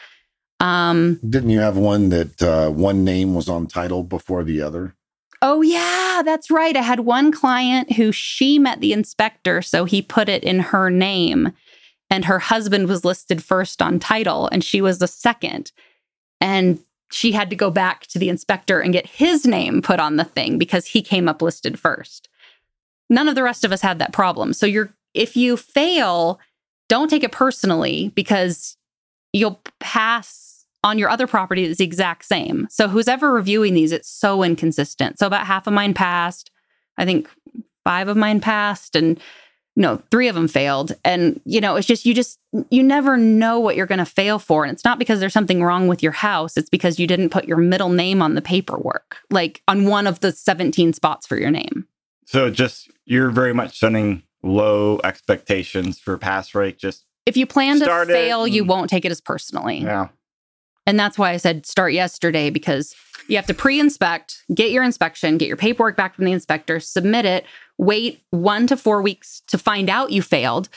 [0.60, 4.94] Um, Didn't you have one that uh, one name was on title before the other?
[5.46, 6.74] oh, yeah, that's right.
[6.74, 10.88] I had one client who she met the inspector, so he put it in her
[10.88, 11.52] name,
[12.08, 15.70] and her husband was listed first on title, and she was the second.
[16.40, 16.78] And
[17.12, 20.24] she had to go back to the inspector and get his name put on the
[20.24, 22.30] thing because he came up listed first.
[23.10, 24.54] None of the rest of us had that problem.
[24.54, 26.40] So you're if you fail,
[26.88, 28.78] don't take it personally because
[29.34, 32.68] you'll pass on your other property that's the exact same.
[32.70, 35.18] So who's ever reviewing these, it's so inconsistent.
[35.18, 36.50] So about half of mine passed.
[36.96, 37.28] I think
[37.82, 39.20] five of mine passed and
[39.76, 40.94] no, three of them failed.
[41.04, 42.38] And you know, it's just you just
[42.70, 45.64] you never know what you're going to fail for and it's not because there's something
[45.64, 49.16] wrong with your house, it's because you didn't put your middle name on the paperwork,
[49.30, 51.88] like on one of the 17 spots for your name.
[52.26, 56.78] So just you're very much setting low expectations for pass rate.
[56.78, 59.78] Just If you plan to Start it fail, you and- won't take it as personally.
[59.78, 60.08] yeah.
[60.86, 62.94] And that's why I said start yesterday because
[63.26, 66.78] you have to pre inspect, get your inspection, get your paperwork back from the inspector,
[66.78, 67.46] submit it,
[67.78, 70.68] wait one to four weeks to find out you failed,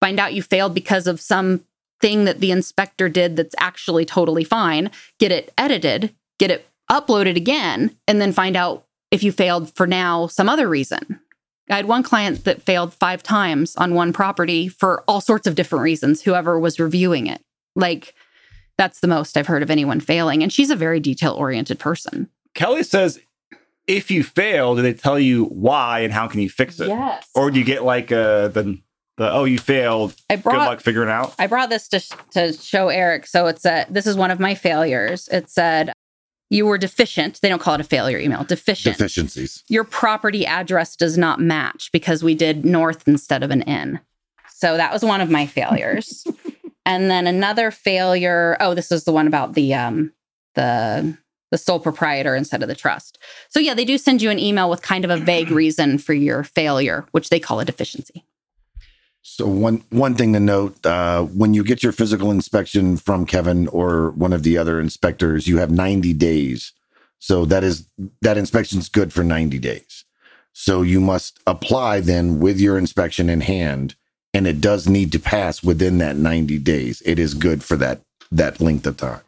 [0.00, 1.64] find out you failed because of some
[2.00, 7.34] thing that the inspector did that's actually totally fine, get it edited, get it uploaded
[7.36, 11.18] again, and then find out if you failed for now some other reason.
[11.70, 15.54] I had one client that failed five times on one property for all sorts of
[15.54, 17.42] different reasons, whoever was reviewing it.
[17.76, 18.14] Like,
[18.76, 20.42] that's the most I've heard of anyone failing.
[20.42, 22.28] And she's a very detail oriented person.
[22.54, 23.20] Kelly says,
[23.86, 26.88] if you fail, do they tell you why and how can you fix it?
[26.88, 27.28] Yes.
[27.34, 28.78] Or do you get like uh, the
[29.18, 30.14] the oh you failed.
[30.30, 31.34] I brought, Good luck figuring out.
[31.38, 32.00] I brought this to
[32.32, 33.26] to show Eric.
[33.26, 35.28] So it's a this is one of my failures.
[35.28, 35.91] It said
[36.52, 37.40] you were deficient.
[37.40, 38.44] They don't call it a failure email.
[38.44, 38.96] Deficient.
[38.96, 39.64] Deficiencies.
[39.68, 43.98] Your property address does not match because we did north instead of an in.
[44.50, 46.26] So that was one of my failures.
[46.86, 48.58] and then another failure.
[48.60, 50.12] Oh, this is the one about the um
[50.54, 51.16] the
[51.50, 53.18] the sole proprietor instead of the trust.
[53.48, 56.12] So yeah, they do send you an email with kind of a vague reason for
[56.12, 58.24] your failure, which they call a deficiency.
[59.22, 63.68] So one one thing to note: uh, when you get your physical inspection from Kevin
[63.68, 66.72] or one of the other inspectors, you have 90 days.
[67.18, 67.86] So that is
[68.20, 70.04] that inspection is good for 90 days.
[70.52, 73.94] So you must apply then with your inspection in hand,
[74.34, 77.00] and it does need to pass within that 90 days.
[77.06, 78.00] It is good for that
[78.32, 79.22] that length of time.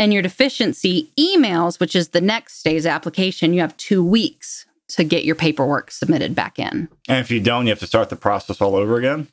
[0.00, 4.66] And your deficiency emails, which is the next day's application, you have two weeks
[4.96, 6.88] to get your paperwork submitted back in.
[7.08, 9.28] And if you don't, you have to start the process all over again.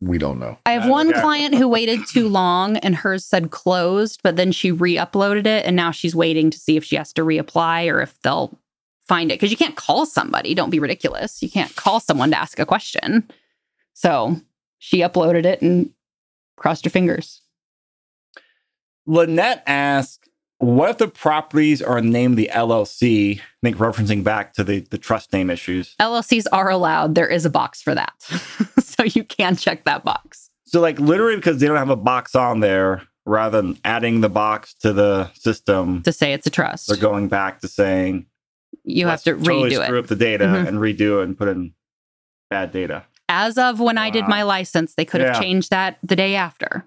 [0.00, 0.58] We don't know.
[0.66, 1.20] I have one okay.
[1.20, 5.64] client who waited too long and hers said closed, but then she re uploaded it
[5.64, 8.58] and now she's waiting to see if she has to reapply or if they'll
[9.06, 9.34] find it.
[9.34, 10.54] Because you can't call somebody.
[10.54, 11.40] Don't be ridiculous.
[11.42, 13.30] You can't call someone to ask a question.
[13.94, 14.40] So
[14.78, 15.90] she uploaded it and
[16.56, 17.42] crossed her fingers.
[19.06, 20.29] Lynette asked,
[20.60, 24.98] "What if the properties are named the LLC?" I think referencing back to the the
[24.98, 25.94] trust name issues.
[26.00, 27.14] LLCs are allowed.
[27.14, 28.12] There is a box for that.
[28.78, 30.50] so you can check that box.
[30.66, 34.28] So, like, literally, because they don't have a box on there, rather than adding the
[34.28, 36.86] box to the system, to say it's a trust.
[36.88, 38.26] they're going back to saying
[38.84, 40.00] You have to totally redo screw it.
[40.00, 40.68] up the data Mhm.
[40.68, 41.74] and redo it and put in
[42.50, 43.04] bad data.
[43.28, 45.40] As of when I did my license, they could have Yeah.
[45.40, 46.84] changed that the day after.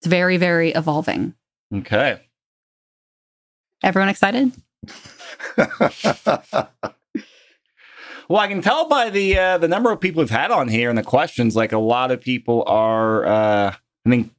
[0.00, 1.34] It's very, very evolving.
[1.74, 2.20] Okay.
[3.82, 4.52] Everyone excited?
[8.32, 10.88] Well, I can tell by the uh, the number of people we've had on here
[10.88, 11.54] and the questions.
[11.54, 13.74] Like a lot of people are, uh,
[14.06, 14.32] I think,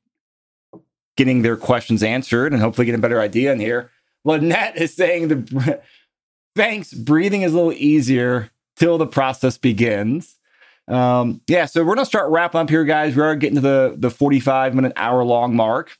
[1.15, 3.91] getting their questions answered and hopefully getting a better idea in here.
[4.25, 5.81] Lynette is saying the
[6.55, 6.91] thanks.
[6.91, 10.39] Breathing is a little easier till the process begins.
[10.87, 13.15] Um, yeah, so we're gonna start wrapping up here, guys.
[13.15, 15.95] We are getting to the the forty five minute hour long mark.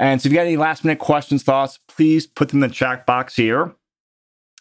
[0.00, 2.74] And so, if you got any last minute questions, thoughts, please put them in the
[2.74, 3.74] chat box here.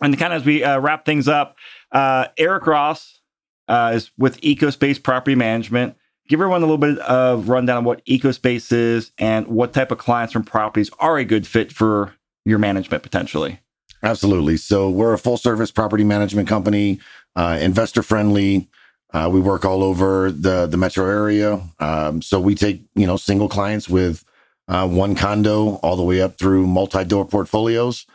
[0.02, 1.56] And kind of as we uh, wrap things up,
[1.94, 3.22] uh, Eric Ross
[3.70, 5.96] uh, is with EcoSpace Property Management.
[6.28, 9.98] Give everyone a little bit of rundown on what EcoSpace is and what type of
[9.98, 12.14] clients and properties are a good fit for
[12.46, 13.60] your management potentially.
[14.04, 14.58] Absolutely.
[14.58, 17.00] So we're a full service property management company,
[17.36, 18.70] uh, investor friendly.
[19.12, 21.62] Uh, we work all over the the metro area.
[21.80, 24.24] Um, so we take you know single clients with
[24.70, 28.06] uh, one condo all the way up through multi door portfolios.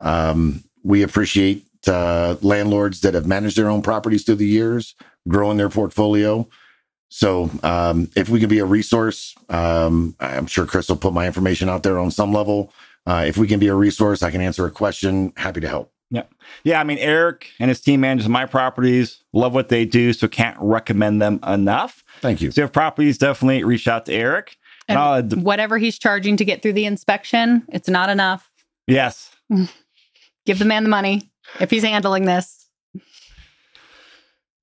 [0.00, 4.94] Um, we appreciate uh, landlords that have managed their own properties through the years,
[5.26, 6.48] growing their portfolio.
[7.08, 11.26] So um, if we can be a resource, um, I'm sure Chris will put my
[11.26, 12.72] information out there on some level.
[13.06, 15.32] Uh, if we can be a resource, I can answer a question.
[15.36, 15.92] Happy to help.
[16.10, 16.24] Yeah,
[16.62, 16.78] Yeah.
[16.80, 20.56] I mean, Eric and his team manages my properties, love what they do, so can't
[20.60, 22.04] recommend them enough.
[22.20, 22.50] Thank you.
[22.50, 24.56] So if you have properties, definitely reach out to Eric.
[24.88, 28.50] And I'll whatever he's charging to get through the inspection, it's not enough.
[28.86, 29.30] yes.
[30.44, 31.30] Give the man the money
[31.60, 32.66] if he's handling this.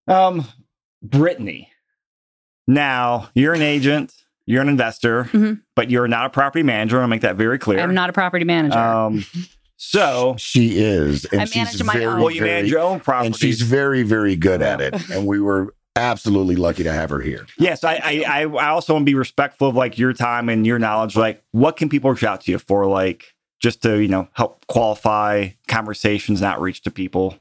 [0.07, 0.45] Um,
[1.01, 1.71] Brittany.
[2.67, 4.13] Now, you're an agent,
[4.45, 5.61] you're an investor, Mhm.
[5.75, 7.01] but you're not a property manager.
[7.01, 7.79] I'll make that very clear.
[7.79, 8.77] I'm not a property manager.
[8.77, 9.25] Um,
[9.77, 12.19] so, She is, and I she's manage my very, own.
[12.19, 15.09] well, you very- manage your own property, and she's very, very good at it.
[15.09, 17.45] And we were absolutely lucky to have her here.
[17.57, 20.65] Yes, I, I, I I also want to be respectful of like your time and
[20.65, 21.15] your knowledge.
[21.15, 22.85] Like, what can people reach out to you for?
[22.87, 27.37] Like, just to you know help qualify conversations and outreach to people.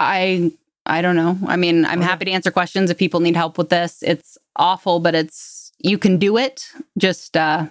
[0.00, 0.52] I
[0.86, 1.38] I don't know.
[1.46, 2.08] I mean, I'm Okay.
[2.08, 4.02] happy to answer questions if people need help with this.
[4.02, 6.66] It's awful, but it's you can do it.
[6.98, 7.66] Just uh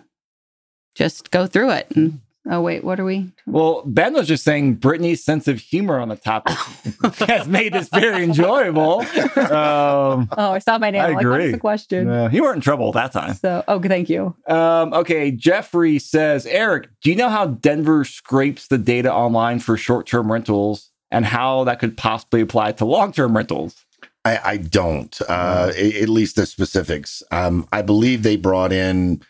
[0.96, 1.88] just go through it.
[1.96, 2.20] And,
[2.50, 3.32] oh wait, what are we?
[3.46, 6.56] Well, Ben was just saying Brittany's sense of humor on the topic
[7.28, 9.02] has made this very enjoyable.
[9.38, 11.02] Um, Oh, I saw my name.
[11.02, 11.52] I I'm like, what's agree.
[11.52, 12.10] the question?
[12.10, 13.34] uh, you weren't in trouble that time.
[13.36, 14.36] So, oh, thank you.
[14.48, 19.78] Um, okay, Jeffrey says, Eric, do you know how Denver scrapes the data online for
[19.78, 23.76] short-term rentals and how that could possibly apply to long-term rentals?
[24.24, 27.24] I, I don't, uh, a- at least the specifics.
[27.32, 29.22] Um, I believe they brought in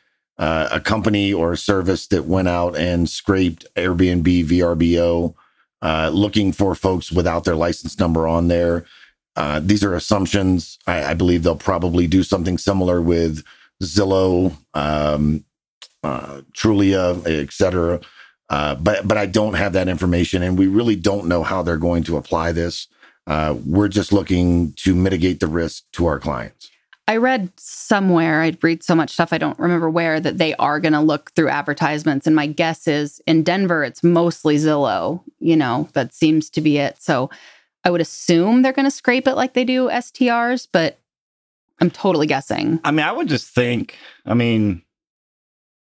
[0.42, 5.36] uh, a company or a service that went out and scraped Airbnb, VRBO,
[5.84, 8.84] uh, looking for folks without their license number on there.
[9.36, 10.80] Uh, these are assumptions.
[10.88, 13.44] I, I believe they'll probably do something similar with
[13.84, 15.46] Zillow, um,
[16.04, 18.02] uh, Trulia, et cetera.
[18.50, 21.78] Uh, but but I don't have that information, and we really don't know how they're
[21.78, 22.88] going to apply this.
[23.28, 26.71] Uh, we're just looking to mitigate the risk to our clients.
[27.08, 30.80] I read somewhere, I read so much stuff, I don't remember where, that they are
[30.80, 32.26] going to look through advertisements.
[32.26, 35.22] And my guess is in Denver, it's mostly Zillow.
[35.40, 37.02] You know, that seems to be it.
[37.02, 37.30] So
[37.84, 41.00] I would assume they're going to scrape it like they do STRs, but
[41.80, 42.80] I'm totally guessing.
[42.84, 44.84] I mean, I would just think, I mean,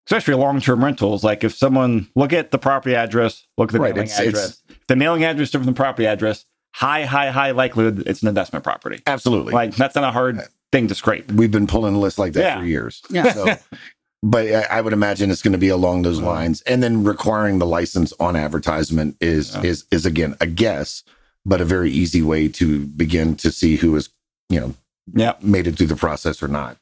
[0.07, 3.81] especially long term rentals, like if someone look at the property address, look at the
[3.81, 4.63] Right, mailing it's- it's- address.
[4.71, 8.23] If the mailing address is different than the property address, high, high, high likelihood it's
[8.23, 9.03] an investment property.
[9.07, 9.53] Absolutely.
[9.53, 10.41] Like that's not a hard
[10.73, 11.31] thing to scrape.
[11.33, 12.59] We've been pulling lists like that Yeah.
[12.61, 13.03] for years.
[13.11, 13.33] Yeah.
[13.33, 13.57] So,
[14.23, 17.59] but I, I would imagine it's going to be along those lines, and then requiring
[17.59, 19.63] the license on advertisement is Yeah.
[19.63, 21.03] is is again a guess,
[21.45, 24.09] but a very easy way to begin to see who has
[24.49, 24.75] you know
[25.15, 25.35] Yeah.
[25.43, 26.77] made it through the process or not.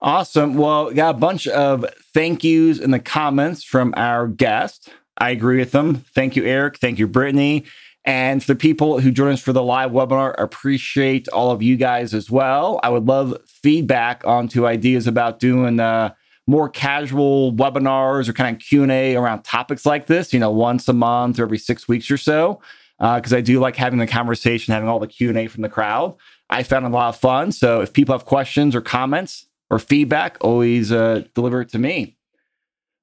[0.00, 0.54] Awesome.
[0.54, 4.88] Well, we got a bunch of thank yous in the comments from our guest.
[5.18, 6.04] I agree with them.
[6.14, 6.78] Thank you, Eric.
[6.78, 7.64] Thank you, Brittany.
[8.04, 11.76] And for the people who join us for the live webinar, appreciate all of you
[11.76, 12.80] guys as well.
[12.82, 16.12] I would love feedback onto ideas about doing uh,
[16.46, 20.92] more casual webinars or kind of Q&A around topics like this, you know, once a
[20.92, 22.60] month or every six weeks or so,
[22.98, 26.16] because I do like having the conversation, having all the Q&A from the crowd.
[26.50, 27.52] I found a lot of fun.
[27.52, 32.16] So if people have questions or comments or feedback, always uh, deliver it to me.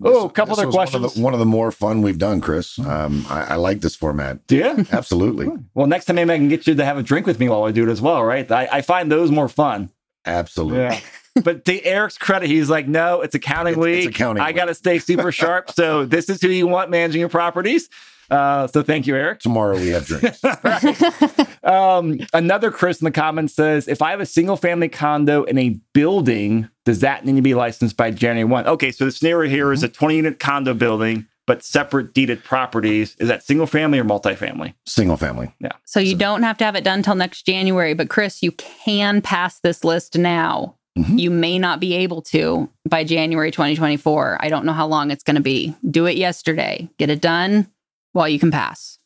[0.01, 1.13] Oh, a couple other was one of questions.
[1.15, 2.79] the- One of, the, more fun we've done, Chris.
[2.79, 4.45] Um, I, I like this format.
[4.47, 4.85] Do you?
[4.91, 7.49] Absolutely, Well, next time maybe I can get you to have a drink with me
[7.49, 8.49] while I do it as well, right?
[8.51, 9.89] I, I find those more fun.
[10.25, 10.99] absolutely.
[11.43, 14.15] but to Eric's credit, he's like, no, it's accounting It's- it's week.
[14.15, 15.71] accounting I got to stay super sharp.
[15.71, 17.89] So this is who you want managing your properties.
[18.29, 19.39] Uh, so thank you, Eric.
[19.39, 20.41] Tomorrow we have drinks.
[21.63, 25.57] Um, another Chris in the comments says, if I have a single family condo in
[25.57, 28.65] a building, does that need to be licensed by January 1?
[28.67, 33.15] Okay, so the scenario here is a 20 unit condo building, but separate deeded properties.
[33.19, 34.73] Is that single family or multifamily?
[34.85, 35.53] Single family.
[35.59, 35.73] Yeah.
[35.85, 39.21] So you don't have to have it done till next January, but Chris, you can
[39.21, 40.75] pass this list now.
[40.97, 41.19] Mhm.
[41.19, 44.37] You may not be able to by January 2024.
[44.41, 45.75] I don't know how long it's going to be.
[45.89, 46.89] Do it yesterday.
[46.97, 47.67] Get it done
[48.11, 48.99] while you can pass.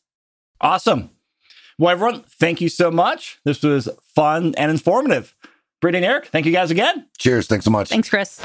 [0.60, 1.10] Awesome.
[1.78, 3.38] Well, everyone, thank you so much.
[3.44, 5.34] This was fun and informative.
[5.80, 7.06] Brittany and Eric, thank you guys again.
[7.18, 7.46] Cheers.
[7.46, 7.88] Thanks so much.
[7.90, 8.40] Thanks, Chris.